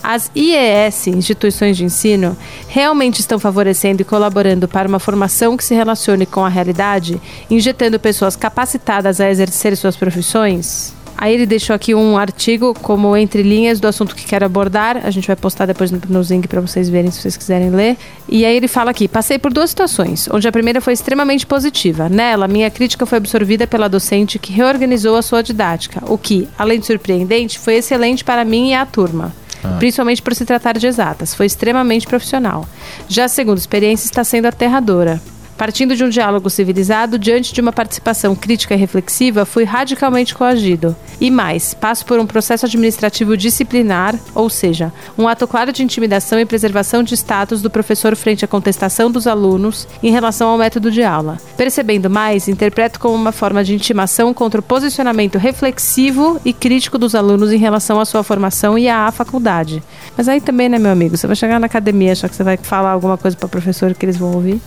As 0.04 0.30
IES, 0.36 1.08
instituições 1.08 1.77
de 1.77 1.86
ensino, 1.86 2.36
realmente 2.68 3.22
estão 3.22 3.39
favorecendo 3.39 4.01
e 4.01 4.06
colaborando 4.06 4.68
para 4.68 4.89
uma 4.89 5.00
formação 5.00 5.56
que 5.56 5.63
se 5.63 5.74
relacione 5.74 6.25
com 6.25 6.44
a 6.44 6.50
realidade, 6.50 7.22
injetando 7.50 7.98
pessoas 7.98 8.36
capacitadas 8.36 9.22
a 9.22 9.32
exercer 9.32 9.77
suas 9.77 9.96
profissões? 9.96 10.97
Aí 11.17 11.33
ele 11.33 11.47
deixou 11.47 11.75
aqui 11.75 11.95
um 11.95 12.15
artigo 12.15 12.75
como 12.81 13.17
entre 13.17 13.41
linhas 13.41 13.79
do 13.79 13.88
assunto 13.88 14.15
que 14.15 14.24
quero 14.24 14.45
abordar. 14.45 15.01
A 15.03 15.09
gente 15.09 15.25
vai 15.25 15.36
postar 15.36 15.65
depois 15.65 15.89
no, 15.89 16.00
no 16.07 16.24
Zing 16.24 16.41
para 16.41 16.62
vocês 16.62 16.89
verem 16.89 17.09
se 17.09 17.19
vocês 17.19 17.36
quiserem 17.36 17.71
ler. 17.71 17.97
E 18.29 18.45
aí 18.45 18.55
ele 18.55 18.67
fala 18.67 18.91
aqui: 18.91 19.07
passei 19.07 19.39
por 19.39 19.51
duas 19.51 19.71
situações, 19.71 20.29
onde 20.31 20.47
a 20.47 20.51
primeira 20.51 20.79
foi 20.79 20.93
extremamente 20.93 21.45
positiva. 21.45 22.07
Nela, 22.07 22.47
minha 22.47 22.69
crítica 22.69 23.05
foi 23.05 23.17
absorvida 23.17 23.65
pela 23.65 23.88
docente 23.89 24.38
que 24.38 24.53
reorganizou 24.53 25.15
a 25.15 25.21
sua 25.24 25.41
didática, 25.41 26.03
o 26.05 26.17
que, 26.17 26.47
além 26.57 26.79
de 26.79 26.86
surpreendente, 26.86 27.57
foi 27.57 27.75
excelente 27.75 28.24
para 28.24 28.45
mim 28.45 28.69
e 28.69 28.74
a 28.75 28.86
turma. 28.86 29.33
principalmente 29.79 30.21
por 30.21 30.33
se 30.33 30.45
tratar 30.45 30.77
de 30.77 30.88
exatas. 30.88 31.33
Foi 31.33 31.45
extremamente 31.45 32.07
profissional. 32.07 32.65
Já 33.09 33.25
a 33.25 33.27
segunda 33.27 33.59
experiência 33.59 34.05
está 34.05 34.24
sendo 34.24 34.45
aterradora. 34.45 35.19
Partindo 35.58 35.96
de 35.96 36.04
um 36.04 36.10
diálogo 36.10 36.52
civilizado, 36.52 37.18
diante 37.18 37.52
de 37.52 37.60
uma 37.60 37.74
participação 37.74 38.36
crítica 38.36 38.76
e 38.76 38.78
reflexiva, 38.78 39.44
fui 39.44 39.64
radicalmente 39.64 40.36
coagido. 40.36 40.96
E 41.20 41.32
mais, 41.32 41.74
passo 41.74 42.06
por 42.06 42.20
um 42.20 42.28
processo 42.28 42.68
administrativo 42.68 43.36
disciplinar, 43.36 44.14
ou 44.36 44.52
seja, 44.52 44.94
um 45.18 45.28
ato 45.28 45.48
claro 45.48 45.72
de 45.72 45.82
intimidação 45.82 46.40
e 46.40 46.46
preservação 46.46 47.02
de 47.02 47.16
status 47.16 47.60
do 47.60 47.72
professor 47.72 48.16
frente 48.16 48.46
à 48.46 48.48
contestação 48.48 49.10
dos 49.10 49.26
alunos 49.26 49.88
em 50.04 50.12
relação 50.12 50.50
ao 50.50 50.60
método 50.60 50.92
de 50.92 51.02
aula. 51.02 51.40
Percebendo 51.58 52.08
mais, 52.08 52.48
interpreto 52.48 53.00
como 53.00 53.16
uma 53.16 53.32
forma 53.32 53.64
de 53.64 53.74
intimação 53.74 54.36
contra 54.36 54.60
o 54.60 54.64
posicionamento 54.64 55.40
reflexivo 55.40 56.40
e 56.46 56.54
crítico 56.54 57.00
dos 57.00 57.16
alunos 57.16 57.52
em 57.52 57.58
relação 57.58 58.00
à 58.00 58.06
sua 58.06 58.22
formação 58.22 58.78
e 58.78 58.88
à 58.88 59.12
faculdade. 59.12 59.82
Mas 60.16 60.30
aí 60.30 60.40
também, 60.40 60.70
né, 60.70 60.78
meu 60.78 60.92
amigo? 60.92 61.18
Você 61.18 61.26
vai 61.26 61.36
chegar 61.36 61.60
na 61.60 61.66
academia, 61.66 62.12
achar 62.12 62.30
que 62.30 62.36
você 62.36 62.44
vai 62.44 62.58
falar 62.58 62.92
alguma 62.92 63.18
coisa 63.18 63.36
para 63.36 63.48
o 63.48 63.50
professor 63.50 63.96
que 63.96 64.06
eles 64.06 64.18
vão 64.18 64.34
ouvir? 64.34 64.62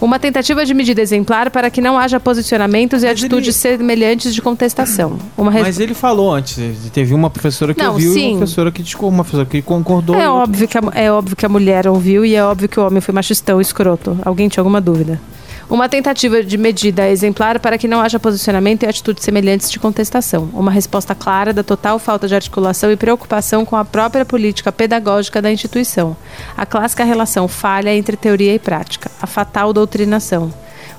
Uma 0.00 0.18
tentativa 0.18 0.66
de 0.66 0.74
medida 0.74 1.00
exemplar 1.00 1.50
para 1.50 1.70
que 1.70 1.80
não 1.80 1.96
haja 1.98 2.18
posicionamentos 2.20 3.02
e 3.02 3.06
Mas 3.06 3.12
atitudes 3.18 3.64
ele- 3.64 3.76
semelhantes 3.78 4.34
de 4.34 4.42
contestação. 4.42 5.18
Uma 5.36 5.50
res- 5.50 5.62
Mas 5.62 5.78
ele 5.80 5.94
falou 5.94 6.32
antes, 6.34 6.58
teve 6.92 7.14
uma 7.14 7.30
professora 7.30 7.72
que 7.72 7.82
Não, 7.82 7.92
ouviu 7.92 8.10
e 8.10 8.14
sim. 8.14 8.28
uma 8.30 8.38
professora 8.38 8.70
que 8.72 8.82
uma 9.00 9.24
professora 9.24 9.46
que 9.46 9.62
concordou. 9.62 10.16
É 10.16 10.24
e 10.24 10.26
óbvio, 10.28 10.68
que 10.68 10.76
a, 10.76 10.82
é 10.94 11.10
óbvio 11.10 11.36
que 11.36 11.46
a 11.46 11.48
mulher 11.48 11.86
ouviu 11.88 12.24
e 12.24 12.34
é 12.34 12.44
óbvio 12.44 12.68
que 12.68 12.78
o 12.78 12.84
homem 12.86 13.00
foi 13.00 13.14
machistão, 13.14 13.60
escroto. 13.60 14.18
Alguém 14.24 14.48
tinha 14.48 14.60
alguma 14.60 14.80
dúvida? 14.80 15.20
Uma 15.68 15.88
tentativa 15.88 16.42
de 16.42 16.58
medida 16.58 17.08
exemplar 17.08 17.58
para 17.58 17.78
que 17.78 17.88
não 17.88 18.00
haja 18.00 18.20
posicionamento 18.20 18.82
e 18.82 18.86
atitudes 18.86 19.24
semelhantes 19.24 19.70
de 19.70 19.78
contestação. 19.78 20.50
Uma 20.52 20.70
resposta 20.70 21.14
clara 21.14 21.52
da 21.52 21.62
total 21.62 21.98
falta 21.98 22.28
de 22.28 22.34
articulação 22.34 22.92
e 22.92 22.96
preocupação 22.96 23.64
com 23.64 23.74
a 23.74 23.84
própria 23.84 24.24
política 24.24 24.70
pedagógica 24.70 25.40
da 25.40 25.50
instituição. 25.50 26.16
A 26.56 26.66
clássica 26.66 27.04
relação 27.04 27.48
falha 27.48 27.94
entre 27.94 28.16
teoria 28.16 28.54
e 28.54 28.58
prática. 28.58 29.10
A 29.20 29.26
fatal 29.26 29.72
doutrinação. 29.72 30.52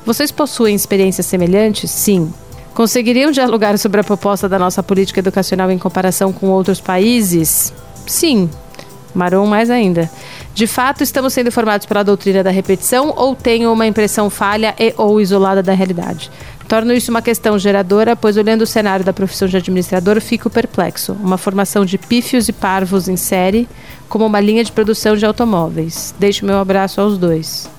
Vocês 0.05 0.31
possuem 0.31 0.75
experiências 0.75 1.27
semelhantes? 1.27 1.91
Sim. 1.91 2.33
Conseguiriam 2.73 3.31
dialogar 3.31 3.77
sobre 3.77 4.01
a 4.01 4.03
proposta 4.03 4.49
da 4.49 4.59
nossa 4.59 4.83
política 4.83 5.19
educacional 5.19 5.71
em 5.71 5.77
comparação 5.77 6.33
com 6.33 6.47
outros 6.47 6.81
países? 6.81 7.71
Sim. 8.05 8.49
Marom 9.15 9.45
mais 9.45 9.69
ainda. 9.69 10.09
De 10.53 10.67
fato, 10.67 11.03
estamos 11.03 11.33
sendo 11.33 11.51
formados 11.51 11.85
pela 11.85 12.03
doutrina 12.03 12.43
da 12.43 12.51
repetição 12.51 13.13
ou 13.15 13.35
tenho 13.35 13.71
uma 13.71 13.87
impressão 13.87 14.29
falha 14.29 14.75
e 14.79 14.93
ou 14.97 15.19
isolada 15.19 15.63
da 15.63 15.73
realidade? 15.73 16.29
Torno 16.67 16.93
isso 16.93 17.11
uma 17.11 17.21
questão 17.21 17.59
geradora, 17.59 18.15
pois 18.15 18.37
olhando 18.37 18.63
o 18.63 18.67
cenário 18.67 19.05
da 19.05 19.13
profissão 19.13 19.47
de 19.47 19.55
administrador, 19.55 20.19
fico 20.19 20.49
perplexo. 20.49 21.13
Uma 21.13 21.37
formação 21.37 21.85
de 21.85 21.97
pífios 21.97 22.49
e 22.49 22.53
parvos 22.53 23.07
em 23.07 23.15
série, 23.15 23.67
como 24.09 24.25
uma 24.25 24.39
linha 24.39 24.63
de 24.63 24.71
produção 24.71 25.15
de 25.15 25.25
automóveis. 25.25 26.13
Deixo 26.17 26.45
meu 26.45 26.57
abraço 26.57 26.99
aos 26.99 27.17
dois. 27.17 27.69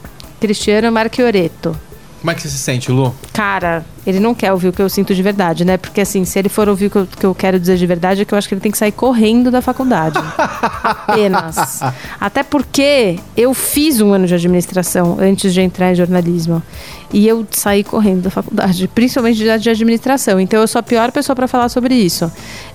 Cristiano 0.41 0.93
Marchioretto. 0.93 1.86
Como 2.27 2.33
é 2.33 2.35
que 2.35 2.43
você 2.43 2.49
se 2.49 2.59
sente, 2.59 2.91
Lu? 2.91 3.15
Cara, 3.33 3.87
ele 4.05 4.19
não 4.19 4.35
quer 4.35 4.53
ouvir 4.53 4.67
o 4.67 4.73
que 4.73 4.83
eu 4.83 4.89
sinto 4.89 5.15
de 5.15 5.23
verdade, 5.23 5.65
né? 5.65 5.77
Porque 5.77 6.01
assim, 6.01 6.25
se 6.25 6.37
ele 6.37 6.49
for 6.49 6.69
ouvir 6.69 6.87
o 6.87 6.91
que 6.91 6.97
eu, 6.97 7.07
que 7.07 7.25
eu 7.25 7.33
quero 7.37 7.61
dizer 7.61 7.77
de 7.77 7.87
verdade, 7.87 8.23
é 8.23 8.25
que 8.25 8.35
eu 8.35 8.37
acho 8.37 8.49
que 8.49 8.55
ele 8.55 8.61
tem 8.61 8.73
que 8.73 8.79
sair 8.79 8.91
correndo 8.91 9.49
da 9.49 9.63
faculdade. 9.63 10.19
Apenas. 10.83 11.83
Até 12.19 12.43
porque 12.43 13.21
eu 13.37 13.55
fiz 13.55 14.01
um 14.01 14.13
ano 14.13 14.27
de 14.27 14.35
administração 14.35 15.19
antes 15.21 15.55
de 15.55 15.61
entrar 15.61 15.93
em 15.93 15.95
jornalismo. 15.95 16.61
E 17.13 17.29
eu 17.29 17.47
saí 17.53 17.85
correndo 17.85 18.23
da 18.23 18.31
faculdade, 18.31 18.89
principalmente 18.93 19.37
de, 19.37 19.59
de 19.61 19.71
administração. 19.71 20.41
Então 20.41 20.61
eu 20.61 20.67
sou 20.67 20.81
a 20.81 20.83
pior 20.83 21.13
pessoa 21.13 21.37
para 21.37 21.47
falar 21.47 21.69
sobre 21.69 21.95
isso. 21.95 22.29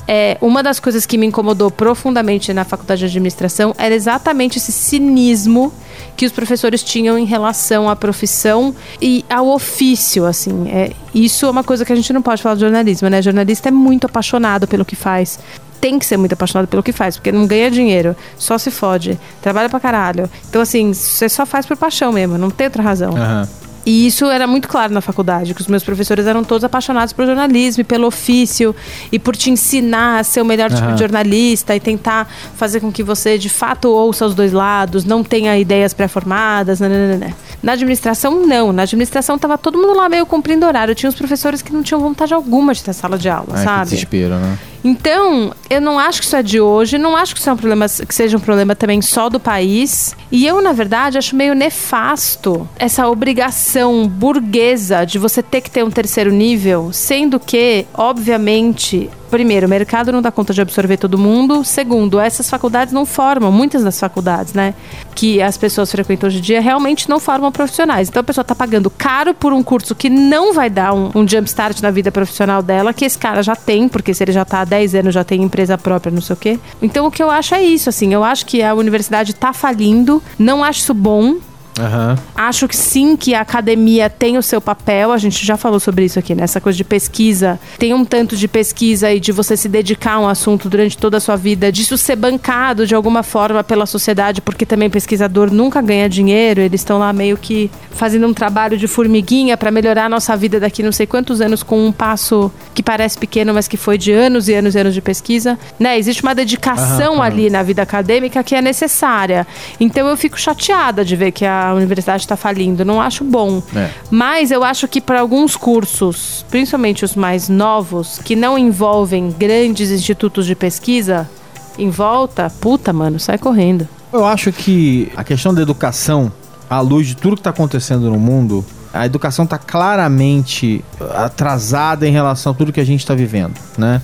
É, 0.07 0.37
uma 0.41 0.61
das 0.63 0.79
coisas 0.79 1.05
que 1.05 1.17
me 1.17 1.25
incomodou 1.25 1.69
profundamente 1.69 2.53
na 2.53 2.65
faculdade 2.65 2.99
de 2.99 3.05
administração 3.05 3.73
era 3.77 3.93
exatamente 3.93 4.57
esse 4.57 4.71
cinismo 4.71 5.71
que 6.17 6.25
os 6.25 6.31
professores 6.31 6.83
tinham 6.83 7.17
em 7.17 7.25
relação 7.25 7.89
à 7.89 7.95
profissão 7.95 8.75
e 9.01 9.23
ao 9.29 9.47
ofício, 9.47 10.25
assim. 10.25 10.69
É, 10.69 10.91
isso 11.13 11.45
é 11.45 11.49
uma 11.49 11.63
coisa 11.63 11.85
que 11.85 11.93
a 11.93 11.95
gente 11.95 12.11
não 12.11 12.21
pode 12.21 12.41
falar 12.41 12.55
de 12.55 12.61
jornalismo, 12.61 13.07
né? 13.09 13.21
Jornalista 13.21 13.69
é 13.69 13.71
muito 13.71 14.05
apaixonado 14.05 14.67
pelo 14.67 14.83
que 14.83 14.95
faz. 14.95 15.39
Tem 15.79 15.97
que 15.97 16.05
ser 16.05 16.17
muito 16.17 16.33
apaixonado 16.33 16.67
pelo 16.67 16.83
que 16.83 16.91
faz, 16.91 17.17
porque 17.17 17.31
não 17.31 17.47
ganha 17.47 17.71
dinheiro, 17.71 18.15
só 18.37 18.57
se 18.57 18.69
fode, 18.69 19.19
trabalha 19.41 19.67
pra 19.67 19.79
caralho. 19.79 20.29
Então, 20.47 20.61
assim, 20.61 20.93
você 20.93 21.27
só 21.27 21.43
faz 21.45 21.65
por 21.65 21.75
paixão 21.75 22.11
mesmo, 22.11 22.37
não 22.37 22.51
tem 22.51 22.67
outra 22.67 22.83
razão. 22.83 23.15
Aham. 23.15 23.47
E 23.85 24.05
isso 24.05 24.25
era 24.25 24.45
muito 24.45 24.67
claro 24.67 24.93
na 24.93 25.01
faculdade, 25.01 25.53
que 25.53 25.61
os 25.61 25.67
meus 25.67 25.83
professores 25.83 26.27
eram 26.27 26.43
todos 26.43 26.63
apaixonados 26.63 27.13
por 27.13 27.25
jornalismo 27.25 27.81
e 27.81 27.83
pelo 27.83 28.07
ofício 28.07 28.75
e 29.11 29.17
por 29.17 29.35
te 29.35 29.49
ensinar 29.49 30.19
a 30.19 30.23
ser 30.23 30.41
o 30.41 30.45
melhor 30.45 30.69
tipo 30.69 30.83
Aham. 30.83 30.93
de 30.93 30.99
jornalista 30.99 31.75
e 31.75 31.79
tentar 31.79 32.27
fazer 32.55 32.79
com 32.79 32.91
que 32.91 33.01
você 33.01 33.37
de 33.37 33.49
fato 33.49 33.89
ouça 33.89 34.25
os 34.25 34.35
dois 34.35 34.51
lados, 34.51 35.03
não 35.03 35.23
tenha 35.23 35.57
ideias 35.57 35.93
pré-formadas, 35.93 36.79
nananana. 36.79 37.35
Na 37.63 37.73
administração, 37.73 38.45
não. 38.45 38.71
Na 38.71 38.83
administração 38.83 39.37
tava 39.37 39.57
todo 39.57 39.77
mundo 39.77 39.95
lá 39.95 40.09
meio 40.09 40.25
cumprindo 40.25 40.65
horário. 40.65 40.93
Tinha 40.95 41.09
os 41.09 41.15
professores 41.15 41.61
que 41.61 41.71
não 41.73 41.83
tinham 41.83 42.01
vontade 42.01 42.33
alguma 42.33 42.73
de 42.73 42.83
ter 42.83 42.93
sala 42.93 43.17
de 43.17 43.29
aula, 43.29 43.49
Ai, 43.51 43.57
que 43.57 43.63
sabe? 43.63 43.89
desespero, 43.89 44.35
né? 44.35 44.57
Então, 44.83 45.53
eu 45.69 45.79
não 45.79 45.99
acho 45.99 46.19
que 46.19 46.25
isso 46.25 46.35
é 46.35 46.43
de 46.43 46.59
hoje, 46.59 46.97
não 46.97 47.15
acho 47.15 47.33
que 47.33 47.39
isso 47.39 47.49
é 47.49 47.53
um 47.53 47.57
problema, 47.57 47.85
que 47.87 48.15
seja 48.15 48.37
um 48.37 48.39
problema 48.39 48.75
também 48.75 49.01
só 49.01 49.29
do 49.29 49.39
país. 49.39 50.15
E 50.31 50.45
eu, 50.45 50.61
na 50.61 50.73
verdade, 50.73 51.17
acho 51.17 51.35
meio 51.35 51.53
nefasto 51.53 52.67
essa 52.79 53.07
obrigação 53.07 54.07
burguesa 54.07 55.05
de 55.05 55.19
você 55.19 55.43
ter 55.43 55.61
que 55.61 55.69
ter 55.69 55.83
um 55.83 55.91
terceiro 55.91 56.31
nível, 56.31 56.91
sendo 56.91 57.39
que, 57.39 57.85
obviamente, 57.93 59.09
primeiro, 59.31 59.65
o 59.65 59.69
mercado 59.69 60.11
não 60.11 60.21
dá 60.21 60.29
conta 60.31 60.53
de 60.53 60.61
absorver 60.61 60.97
todo 60.97 61.17
mundo. 61.17 61.63
Segundo, 61.63 62.19
essas 62.19 62.49
faculdades 62.49 62.93
não 62.93 63.05
formam, 63.05 63.51
muitas 63.51 63.83
das 63.83 63.99
faculdades, 63.99 64.53
né, 64.53 64.75
que 65.15 65.41
as 65.41 65.57
pessoas 65.57 65.89
frequentam 65.89 66.27
hoje 66.27 66.39
em 66.39 66.41
dia, 66.41 66.61
realmente 66.61 67.09
não 67.09 67.19
formam 67.19 67.51
profissionais. 67.51 68.09
Então 68.09 68.19
a 68.19 68.23
pessoa 68.23 68.43
tá 68.43 68.53
pagando 68.53 68.89
caro 68.89 69.33
por 69.33 69.53
um 69.53 69.63
curso 69.63 69.95
que 69.95 70.09
não 70.09 70.53
vai 70.53 70.69
dar 70.69 70.93
um, 70.93 71.09
um 71.15 71.27
jumpstart 71.27 71.81
na 71.81 71.89
vida 71.89 72.11
profissional 72.11 72.61
dela, 72.61 72.93
que 72.93 73.05
esse 73.05 73.17
cara 73.17 73.41
já 73.41 73.55
tem, 73.55 73.87
porque 73.87 74.13
se 74.13 74.23
ele 74.23 74.33
já 74.33 74.43
tá 74.43 74.61
há 74.61 74.65
10 74.65 74.95
anos, 74.95 75.13
já 75.13 75.23
tem 75.23 75.41
empresa 75.41 75.77
própria, 75.77 76.11
não 76.11 76.21
sei 76.21 76.33
o 76.33 76.37
quê. 76.37 76.59
Então 76.81 77.07
o 77.07 77.11
que 77.11 77.23
eu 77.23 77.31
acho 77.31 77.55
é 77.55 77.63
isso, 77.63 77.87
assim, 77.87 78.13
eu 78.13 78.23
acho 78.23 78.45
que 78.45 78.61
a 78.61 78.75
universidade 78.75 79.33
tá 79.33 79.53
falindo, 79.53 80.21
não 80.37 80.63
acho 80.63 80.81
isso 80.81 80.93
bom, 80.93 81.37
Aham. 81.79 82.17
Acho 82.35 82.67
que 82.67 82.75
sim 82.75 83.15
que 83.15 83.33
a 83.33 83.41
academia 83.41 84.09
tem 84.09 84.37
o 84.37 84.41
seu 84.41 84.59
papel, 84.59 85.11
a 85.11 85.17
gente 85.17 85.45
já 85.45 85.55
falou 85.55 85.79
sobre 85.79 86.05
isso 86.05 86.19
aqui, 86.19 86.35
né? 86.35 86.43
Essa 86.43 86.59
coisa 86.59 86.75
de 86.75 86.83
pesquisa. 86.83 87.59
Tem 87.77 87.93
um 87.93 88.03
tanto 88.03 88.35
de 88.35 88.47
pesquisa 88.47 89.11
e 89.11 89.19
de 89.19 89.31
você 89.31 89.55
se 89.55 89.69
dedicar 89.69 90.13
a 90.13 90.19
um 90.19 90.27
assunto 90.27 90.69
durante 90.69 90.97
toda 90.97 91.17
a 91.17 91.19
sua 91.19 91.35
vida, 91.35 91.71
disso 91.71 91.97
ser 91.97 92.15
bancado 92.15 92.85
de 92.85 92.93
alguma 92.93 93.23
forma 93.23 93.63
pela 93.63 93.85
sociedade, 93.85 94.41
porque 94.41 94.65
também 94.65 94.89
pesquisador 94.89 95.51
nunca 95.51 95.81
ganha 95.81 96.09
dinheiro, 96.09 96.61
eles 96.61 96.81
estão 96.81 96.97
lá 96.97 97.13
meio 97.13 97.37
que 97.37 97.71
fazendo 97.91 98.27
um 98.27 98.33
trabalho 98.33 98.77
de 98.77 98.87
formiguinha 98.87 99.55
para 99.55 99.71
melhorar 99.71 100.05
a 100.05 100.09
nossa 100.09 100.35
vida 100.35 100.59
daqui 100.59 100.83
não 100.83 100.91
sei 100.91 101.05
quantos 101.05 101.41
anos 101.41 101.63
com 101.63 101.87
um 101.87 101.91
passo 101.91 102.51
que 102.73 102.83
parece 102.83 103.17
pequeno, 103.17 103.53
mas 103.53 103.67
que 103.67 103.77
foi 103.77 103.97
de 103.97 104.11
anos 104.11 104.47
e 104.49 104.53
anos 104.53 104.75
e 104.75 104.79
anos 104.79 104.93
de 104.93 105.01
pesquisa, 105.01 105.57
né? 105.79 105.97
Existe 105.97 106.21
uma 106.23 106.35
dedicação 106.35 107.15
aham. 107.15 107.23
ali 107.23 107.49
na 107.49 107.63
vida 107.63 107.81
acadêmica 107.81 108.43
que 108.43 108.55
é 108.55 108.61
necessária. 108.61 109.47
Então 109.79 110.07
eu 110.07 110.17
fico 110.17 110.39
chateada 110.39 111.05
de 111.05 111.15
ver 111.15 111.31
que 111.31 111.45
a 111.45 111.60
universidade 111.73 112.23
está 112.23 112.35
falindo. 112.35 112.83
Não 112.83 113.01
acho 113.01 113.23
bom. 113.23 113.61
É. 113.75 113.89
Mas 114.09 114.51
eu 114.51 114.63
acho 114.63 114.87
que 114.87 114.99
para 114.99 115.19
alguns 115.19 115.55
cursos, 115.55 116.45
principalmente 116.49 117.05
os 117.05 117.15
mais 117.15 117.47
novos, 117.47 118.19
que 118.23 118.35
não 118.35 118.57
envolvem 118.57 119.31
grandes 119.31 119.91
institutos 119.91 120.45
de 120.45 120.55
pesquisa 120.55 121.29
em 121.77 121.89
volta, 121.89 122.51
puta, 122.61 122.91
mano, 122.91 123.19
sai 123.19 123.37
correndo. 123.37 123.87
Eu 124.11 124.25
acho 124.25 124.51
que 124.51 125.11
a 125.15 125.23
questão 125.23 125.53
da 125.53 125.61
educação, 125.61 126.31
à 126.69 126.79
luz 126.81 127.07
de 127.07 127.15
tudo 127.15 127.35
que 127.35 127.39
está 127.39 127.49
acontecendo 127.49 128.09
no 128.09 128.19
mundo, 128.19 128.65
a 128.93 129.05
educação 129.05 129.45
está 129.45 129.57
claramente 129.57 130.83
atrasada 131.13 132.07
em 132.07 132.11
relação 132.11 132.51
a 132.51 132.55
tudo 132.55 132.73
que 132.73 132.79
a 132.79 132.85
gente 132.85 132.99
está 132.99 133.15
vivendo, 133.15 133.55
né? 133.77 134.01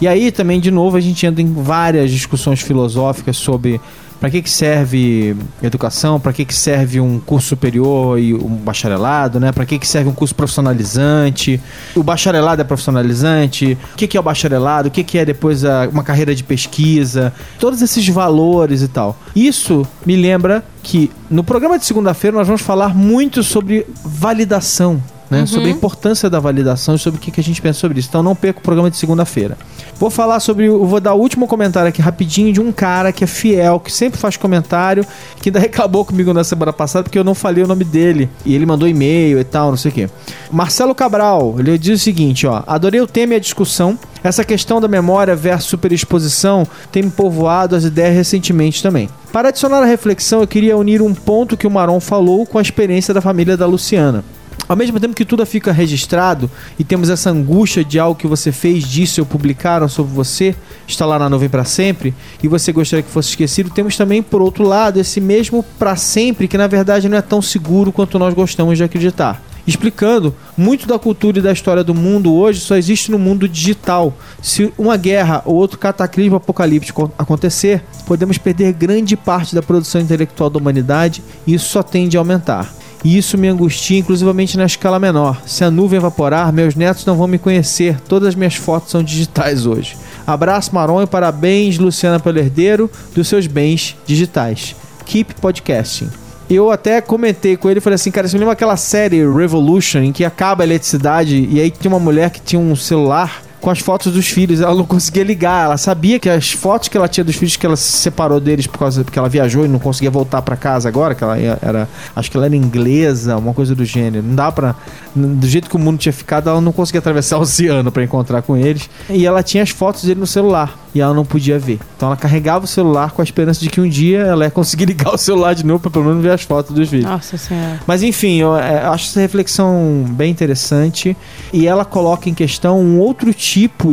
E 0.00 0.06
aí 0.06 0.30
também, 0.30 0.60
de 0.60 0.70
novo, 0.70 0.96
a 0.96 1.00
gente 1.00 1.26
entra 1.26 1.42
em 1.42 1.52
várias 1.52 2.10
discussões 2.10 2.60
filosóficas 2.60 3.36
sobre 3.36 3.80
para 4.20 4.30
que, 4.30 4.42
que 4.42 4.50
serve 4.50 5.36
educação, 5.62 6.18
para 6.18 6.32
que, 6.32 6.44
que 6.44 6.54
serve 6.54 7.00
um 7.00 7.20
curso 7.20 7.48
superior 7.48 8.18
e 8.18 8.34
um 8.34 8.56
bacharelado, 8.56 9.38
né? 9.38 9.52
Para 9.52 9.64
que, 9.64 9.78
que 9.78 9.86
serve 9.86 10.08
um 10.10 10.12
curso 10.14 10.34
profissionalizante? 10.34 11.60
O 11.94 12.02
bacharelado 12.02 12.60
é 12.60 12.64
profissionalizante? 12.64 13.78
O 13.94 13.96
que, 13.96 14.06
que 14.08 14.16
é 14.16 14.20
o 14.20 14.22
bacharelado? 14.22 14.88
O 14.88 14.90
que, 14.90 15.04
que 15.04 15.18
é 15.18 15.24
depois 15.24 15.64
a- 15.64 15.88
uma 15.92 16.02
carreira 16.02 16.34
de 16.34 16.42
pesquisa? 16.42 17.32
Todos 17.58 17.80
esses 17.82 18.06
valores 18.08 18.82
e 18.82 18.88
tal. 18.88 19.16
Isso 19.36 19.86
me 20.04 20.16
lembra 20.16 20.64
que 20.82 21.10
no 21.30 21.44
programa 21.44 21.78
de 21.78 21.84
segunda-feira 21.86 22.36
nós 22.36 22.46
vamos 22.46 22.62
falar 22.62 22.94
muito 22.94 23.42
sobre 23.42 23.86
validação. 24.04 25.00
Né, 25.30 25.44
Sobre 25.44 25.68
a 25.68 25.72
importância 25.72 26.30
da 26.30 26.40
validação 26.40 26.94
e 26.94 26.98
sobre 26.98 27.18
o 27.18 27.20
que, 27.20 27.30
que 27.30 27.40
a 27.40 27.44
gente 27.44 27.60
pensa 27.60 27.78
sobre 27.78 27.98
isso. 27.98 28.08
Então 28.08 28.22
não 28.22 28.34
perca 28.34 28.60
o 28.60 28.62
programa 28.62 28.90
de 28.90 28.96
segunda-feira. 28.96 29.58
Vou 29.96 30.08
falar 30.08 30.40
sobre. 30.40 30.70
Vou 30.70 30.98
dar 31.00 31.12
o 31.12 31.20
último 31.20 31.46
comentário 31.46 31.88
aqui 31.88 32.00
rapidinho 32.00 32.50
de 32.50 32.60
um 32.60 32.72
cara 32.72 33.12
que 33.12 33.24
é 33.24 33.26
fiel, 33.26 33.78
que 33.78 33.92
sempre 33.92 34.18
faz 34.18 34.38
comentário, 34.38 35.04
que 35.42 35.50
ainda 35.50 35.58
reclamou 35.60 36.02
comigo 36.04 36.32
na 36.32 36.44
semana 36.44 36.72
passada 36.72 37.02
porque 37.02 37.18
eu 37.18 37.24
não 37.24 37.34
falei 37.34 37.62
o 37.62 37.66
nome 37.66 37.84
dele. 37.84 38.30
E 38.44 38.54
ele 38.54 38.64
mandou 38.64 38.88
e-mail 38.88 39.38
e 39.38 39.44
tal, 39.44 39.68
não 39.68 39.76
sei 39.76 39.90
o 39.90 39.94
quê. 39.94 40.10
Marcelo 40.50 40.94
Cabral, 40.94 41.56
ele 41.58 41.76
diz 41.76 42.00
o 42.00 42.04
seguinte: 42.04 42.46
ó. 42.46 42.62
Adorei 42.66 43.00
o 43.00 43.06
tema 43.06 43.34
e 43.34 43.36
a 43.36 43.40
discussão. 43.40 43.98
Essa 44.24 44.44
questão 44.44 44.80
da 44.80 44.88
memória 44.88 45.36
versus 45.36 45.68
superexposição 45.68 46.66
tem 46.90 47.02
me 47.02 47.10
povoado 47.10 47.76
as 47.76 47.84
ideias 47.84 48.14
recentemente 48.14 48.82
também. 48.82 49.08
Para 49.32 49.50
adicionar 49.50 49.82
a 49.82 49.84
reflexão, 49.84 50.40
eu 50.40 50.46
queria 50.46 50.76
unir 50.76 51.02
um 51.02 51.14
ponto 51.14 51.56
que 51.56 51.66
o 51.66 51.70
Maron 51.70 52.00
falou 52.00 52.46
com 52.46 52.58
a 52.58 52.62
experiência 52.62 53.12
da 53.12 53.20
família 53.20 53.56
da 53.56 53.66
Luciana. 53.66 54.24
Ao 54.68 54.76
mesmo 54.76 55.00
tempo 55.00 55.14
que 55.14 55.24
tudo 55.24 55.44
fica 55.46 55.72
registrado 55.72 56.50
e 56.78 56.84
temos 56.84 57.08
essa 57.08 57.30
angústia 57.30 57.82
de 57.82 57.98
algo 57.98 58.18
que 58.18 58.26
você 58.26 58.52
fez, 58.52 58.84
disse 58.84 59.18
ou 59.18 59.26
publicaram 59.26 59.88
sobre 59.88 60.12
você, 60.12 60.54
está 60.86 61.06
lá 61.06 61.18
na 61.18 61.30
nuvem 61.30 61.48
para 61.48 61.64
sempre, 61.64 62.14
e 62.42 62.48
você 62.48 62.70
gostaria 62.70 63.02
que 63.02 63.10
fosse 63.10 63.30
esquecido, 63.30 63.70
temos 63.70 63.96
também, 63.96 64.22
por 64.22 64.42
outro 64.42 64.64
lado, 64.64 65.00
esse 65.00 65.20
mesmo 65.20 65.64
para 65.78 65.96
sempre 65.96 66.46
que 66.46 66.58
na 66.58 66.66
verdade 66.66 67.08
não 67.08 67.16
é 67.16 67.22
tão 67.22 67.40
seguro 67.40 67.90
quanto 67.90 68.18
nós 68.18 68.34
gostamos 68.34 68.76
de 68.76 68.84
acreditar 68.84 69.42
explicando 69.68 70.34
muito 70.56 70.86
da 70.86 70.98
cultura 70.98 71.38
e 71.38 71.42
da 71.42 71.52
história 71.52 71.84
do 71.84 71.94
mundo 71.94 72.32
hoje 72.32 72.58
só 72.58 72.74
existe 72.74 73.10
no 73.10 73.18
mundo 73.18 73.46
digital. 73.46 74.14
Se 74.40 74.72
uma 74.78 74.96
guerra 74.96 75.42
ou 75.44 75.56
outro 75.56 75.78
cataclismo 75.78 76.36
apocalíptico 76.36 77.12
acontecer, 77.18 77.84
podemos 78.06 78.38
perder 78.38 78.72
grande 78.72 79.14
parte 79.14 79.54
da 79.54 79.62
produção 79.62 80.00
intelectual 80.00 80.48
da 80.48 80.58
humanidade 80.58 81.22
e 81.46 81.52
isso 81.52 81.68
só 81.68 81.82
tende 81.82 82.16
a 82.16 82.20
aumentar. 82.20 82.72
E 83.04 83.16
isso 83.16 83.38
me 83.38 83.48
angustia, 83.48 83.98
inclusivamente 83.98 84.56
na 84.56 84.66
escala 84.66 84.98
menor. 84.98 85.42
Se 85.46 85.64
a 85.64 85.70
nuvem 85.70 85.98
evaporar, 85.98 86.52
meus 86.52 86.74
netos 86.74 87.06
não 87.06 87.16
vão 87.16 87.28
me 87.28 87.38
conhecer. 87.38 88.00
Todas 88.08 88.28
as 88.28 88.34
minhas 88.34 88.54
fotos 88.54 88.90
são 88.90 89.02
digitais 89.02 89.66
hoje. 89.66 89.96
Abraço, 90.26 90.74
Maron, 90.74 91.02
e 91.02 91.06
parabéns, 91.06 91.78
Luciana, 91.78 92.18
pelo 92.18 92.38
herdeiro 92.38 92.90
dos 93.14 93.28
seus 93.28 93.46
bens 93.46 93.96
digitais. 94.04 94.74
Keep 95.06 95.34
podcasting. 95.40 96.10
Eu 96.50 96.70
até 96.70 97.00
comentei 97.00 97.56
com 97.56 97.68
ele, 97.68 97.80
falei 97.80 97.96
assim, 97.96 98.10
cara, 98.10 98.26
você 98.26 98.34
me 98.34 98.40
lembra 98.40 98.54
aquela 98.54 98.76
série 98.76 99.18
Revolution, 99.30 99.98
em 99.98 100.12
que 100.12 100.24
acaba 100.24 100.62
a 100.62 100.66
eletricidade 100.66 101.46
e 101.50 101.60
aí 101.60 101.70
tinha 101.70 101.92
uma 101.92 102.00
mulher 102.00 102.30
que 102.30 102.40
tinha 102.40 102.60
um 102.60 102.74
celular 102.74 103.42
com 103.60 103.70
as 103.70 103.78
fotos 103.78 104.12
dos 104.12 104.28
filhos. 104.28 104.60
Ela 104.60 104.74
não 104.74 104.84
conseguia 104.84 105.24
ligar. 105.24 105.64
Ela 105.64 105.76
sabia 105.76 106.18
que 106.18 106.28
as 106.28 106.52
fotos 106.52 106.88
que 106.88 106.96
ela 106.96 107.08
tinha 107.08 107.24
dos 107.24 107.36
filhos 107.36 107.56
que 107.56 107.66
ela 107.66 107.76
se 107.76 107.98
separou 107.98 108.40
deles 108.40 108.66
por 108.66 108.78
causa 108.78 109.04
porque 109.04 109.18
ela 109.18 109.28
viajou 109.28 109.64
e 109.64 109.68
não 109.68 109.78
conseguia 109.78 110.10
voltar 110.10 110.42
para 110.42 110.56
casa 110.56 110.88
agora, 110.88 111.14
que 111.14 111.24
ela 111.24 111.38
era, 111.38 111.88
acho 112.14 112.30
que 112.30 112.36
ela 112.36 112.46
era 112.46 112.56
inglesa, 112.56 113.36
uma 113.36 113.54
coisa 113.54 113.74
do 113.74 113.84
gênero. 113.84 114.24
Não 114.24 114.34
dá 114.34 114.50
para 114.52 114.74
do 115.14 115.46
jeito 115.46 115.68
que 115.68 115.76
o 115.76 115.78
mundo 115.78 115.98
tinha 115.98 116.12
ficado, 116.12 116.48
ela 116.48 116.60
não 116.60 116.72
conseguia 116.72 117.00
atravessar 117.00 117.38
o 117.38 117.40
oceano 117.40 117.90
para 117.90 118.04
encontrar 118.04 118.42
com 118.42 118.56
eles. 118.56 118.88
E 119.10 119.26
ela 119.26 119.42
tinha 119.42 119.62
as 119.62 119.70
fotos 119.70 120.04
dele 120.04 120.20
no 120.20 120.26
celular 120.26 120.78
e 120.94 121.00
ela 121.00 121.12
não 121.12 121.24
podia 121.24 121.58
ver. 121.58 121.78
Então 121.96 122.08
ela 122.08 122.16
carregava 122.16 122.64
o 122.64 122.68
celular 122.68 123.10
com 123.12 123.20
a 123.20 123.24
esperança 123.24 123.60
de 123.60 123.68
que 123.68 123.80
um 123.80 123.88
dia 123.88 124.20
ela 124.20 124.44
ia 124.44 124.50
conseguir 124.50 124.86
ligar 124.86 125.12
o 125.12 125.18
celular 125.18 125.54
de 125.54 125.64
novo 125.64 125.80
para 125.80 125.90
pelo 125.90 126.04
menos 126.04 126.22
ver 126.22 126.30
as 126.30 126.42
fotos 126.42 126.74
dos 126.74 126.88
filhos. 126.88 127.04
Nossa 127.04 127.36
Senhora. 127.36 127.80
Mas 127.86 128.02
enfim, 128.02 128.36
eu, 128.36 128.56
é, 128.56 128.84
eu 128.84 128.92
acho 128.92 129.06
essa 129.06 129.20
reflexão 129.20 130.04
bem 130.10 130.30
interessante 130.30 131.16
e 131.52 131.66
ela 131.66 131.84
coloca 131.84 132.28
em 132.28 132.34
questão 132.34 132.80
um 132.80 132.98
outro 133.00 133.32
tipo 133.34 133.47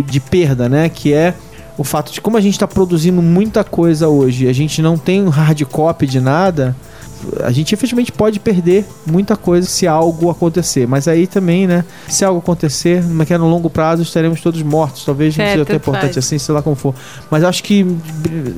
de 0.06 0.20
perda, 0.20 0.68
né? 0.68 0.90
Que 0.90 1.14
é 1.14 1.34
o 1.78 1.84
fato 1.84 2.12
de 2.12 2.22
como 2.22 2.38
a 2.38 2.42
gente 2.42 2.54
está 2.54 2.68
produzindo 2.68 3.22
muita 3.22 3.64
coisa 3.64 4.08
hoje, 4.08 4.48
a 4.48 4.54
gente 4.54 4.82
não 4.82 4.98
tem 4.98 5.24
um 5.24 5.30
hard 5.30 5.62
copy 5.66 6.08
de 6.08 6.20
nada 6.20 6.76
a 7.44 7.52
gente 7.52 7.74
efetivamente 7.74 8.12
pode 8.12 8.40
perder 8.40 8.86
muita 9.06 9.36
coisa 9.36 9.68
se 9.68 9.88
algo 9.88 10.30
acontecer. 10.30 10.88
Mas 10.88 11.08
aí 11.08 11.28
também, 11.28 11.68
né? 11.68 11.84
Se 12.08 12.24
algo 12.26 12.40
acontecer, 12.40 13.04
mas 13.04 13.28
que 13.28 13.34
é 13.34 13.38
no 13.38 13.50
longo 13.50 13.70
prazo 13.70 14.04
estaremos 14.04 14.42
todos 14.42 14.62
mortos. 14.62 15.06
Talvez 15.06 15.36
não 15.36 15.46
É, 15.46 15.52
seja 15.54 15.66
tão 15.66 15.76
importante 15.76 16.14
faz. 16.14 16.18
assim, 16.18 16.38
sei 16.38 16.54
lá 16.54 16.62
como 16.62 16.76
for. 16.76 16.94
Mas 17.30 17.44
acho 17.44 17.64
que, 17.64 17.86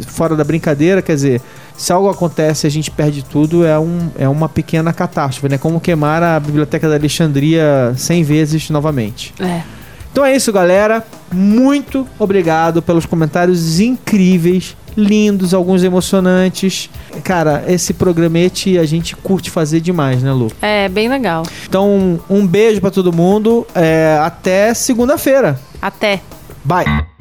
fora 0.07 0.35
da 0.35 0.43
brincadeira, 0.43 1.01
quer 1.01 1.15
dizer, 1.15 1.41
se 1.77 1.91
algo 1.91 2.09
acontece 2.09 2.65
e 2.65 2.67
a 2.67 2.71
gente 2.71 2.91
perde 2.91 3.23
tudo, 3.23 3.65
é, 3.65 3.77
um, 3.79 4.09
é 4.17 4.27
uma 4.27 4.49
pequena 4.49 4.91
catástrofe, 4.91 5.49
né? 5.49 5.57
Como 5.57 5.79
queimar 5.79 6.21
a 6.23 6.39
Biblioteca 6.39 6.89
da 6.89 6.95
Alexandria 6.95 7.93
100 7.95 8.23
vezes 8.23 8.69
novamente. 8.69 9.33
É. 9.39 9.61
Então 10.17 10.25
é 10.25 10.35
isso, 10.35 10.51
galera. 10.51 11.05
Muito 11.31 12.07
obrigado 12.17 12.81
pelos 12.81 13.05
comentários 13.05 13.79
incríveis, 13.79 14.75
lindos, 14.97 15.53
alguns 15.53 15.83
emocionantes. 15.83 16.89
Cara, 17.23 17.63
esse 17.67 17.93
programete 17.93 18.79
a 18.79 18.83
gente 18.83 19.15
curte 19.15 19.51
fazer 19.51 19.79
demais, 19.79 20.23
né, 20.23 20.33
Lu? 20.33 20.51
É, 20.59 20.89
bem 20.89 21.07
legal. 21.07 21.43
Então, 21.69 22.19
um 22.27 22.47
beijo 22.47 22.81
pra 22.81 22.89
todo 22.89 23.13
mundo. 23.13 23.67
É, 23.75 24.17
até 24.19 24.73
segunda-feira. 24.73 25.59
Até. 25.79 26.19
Bye. 26.65 27.16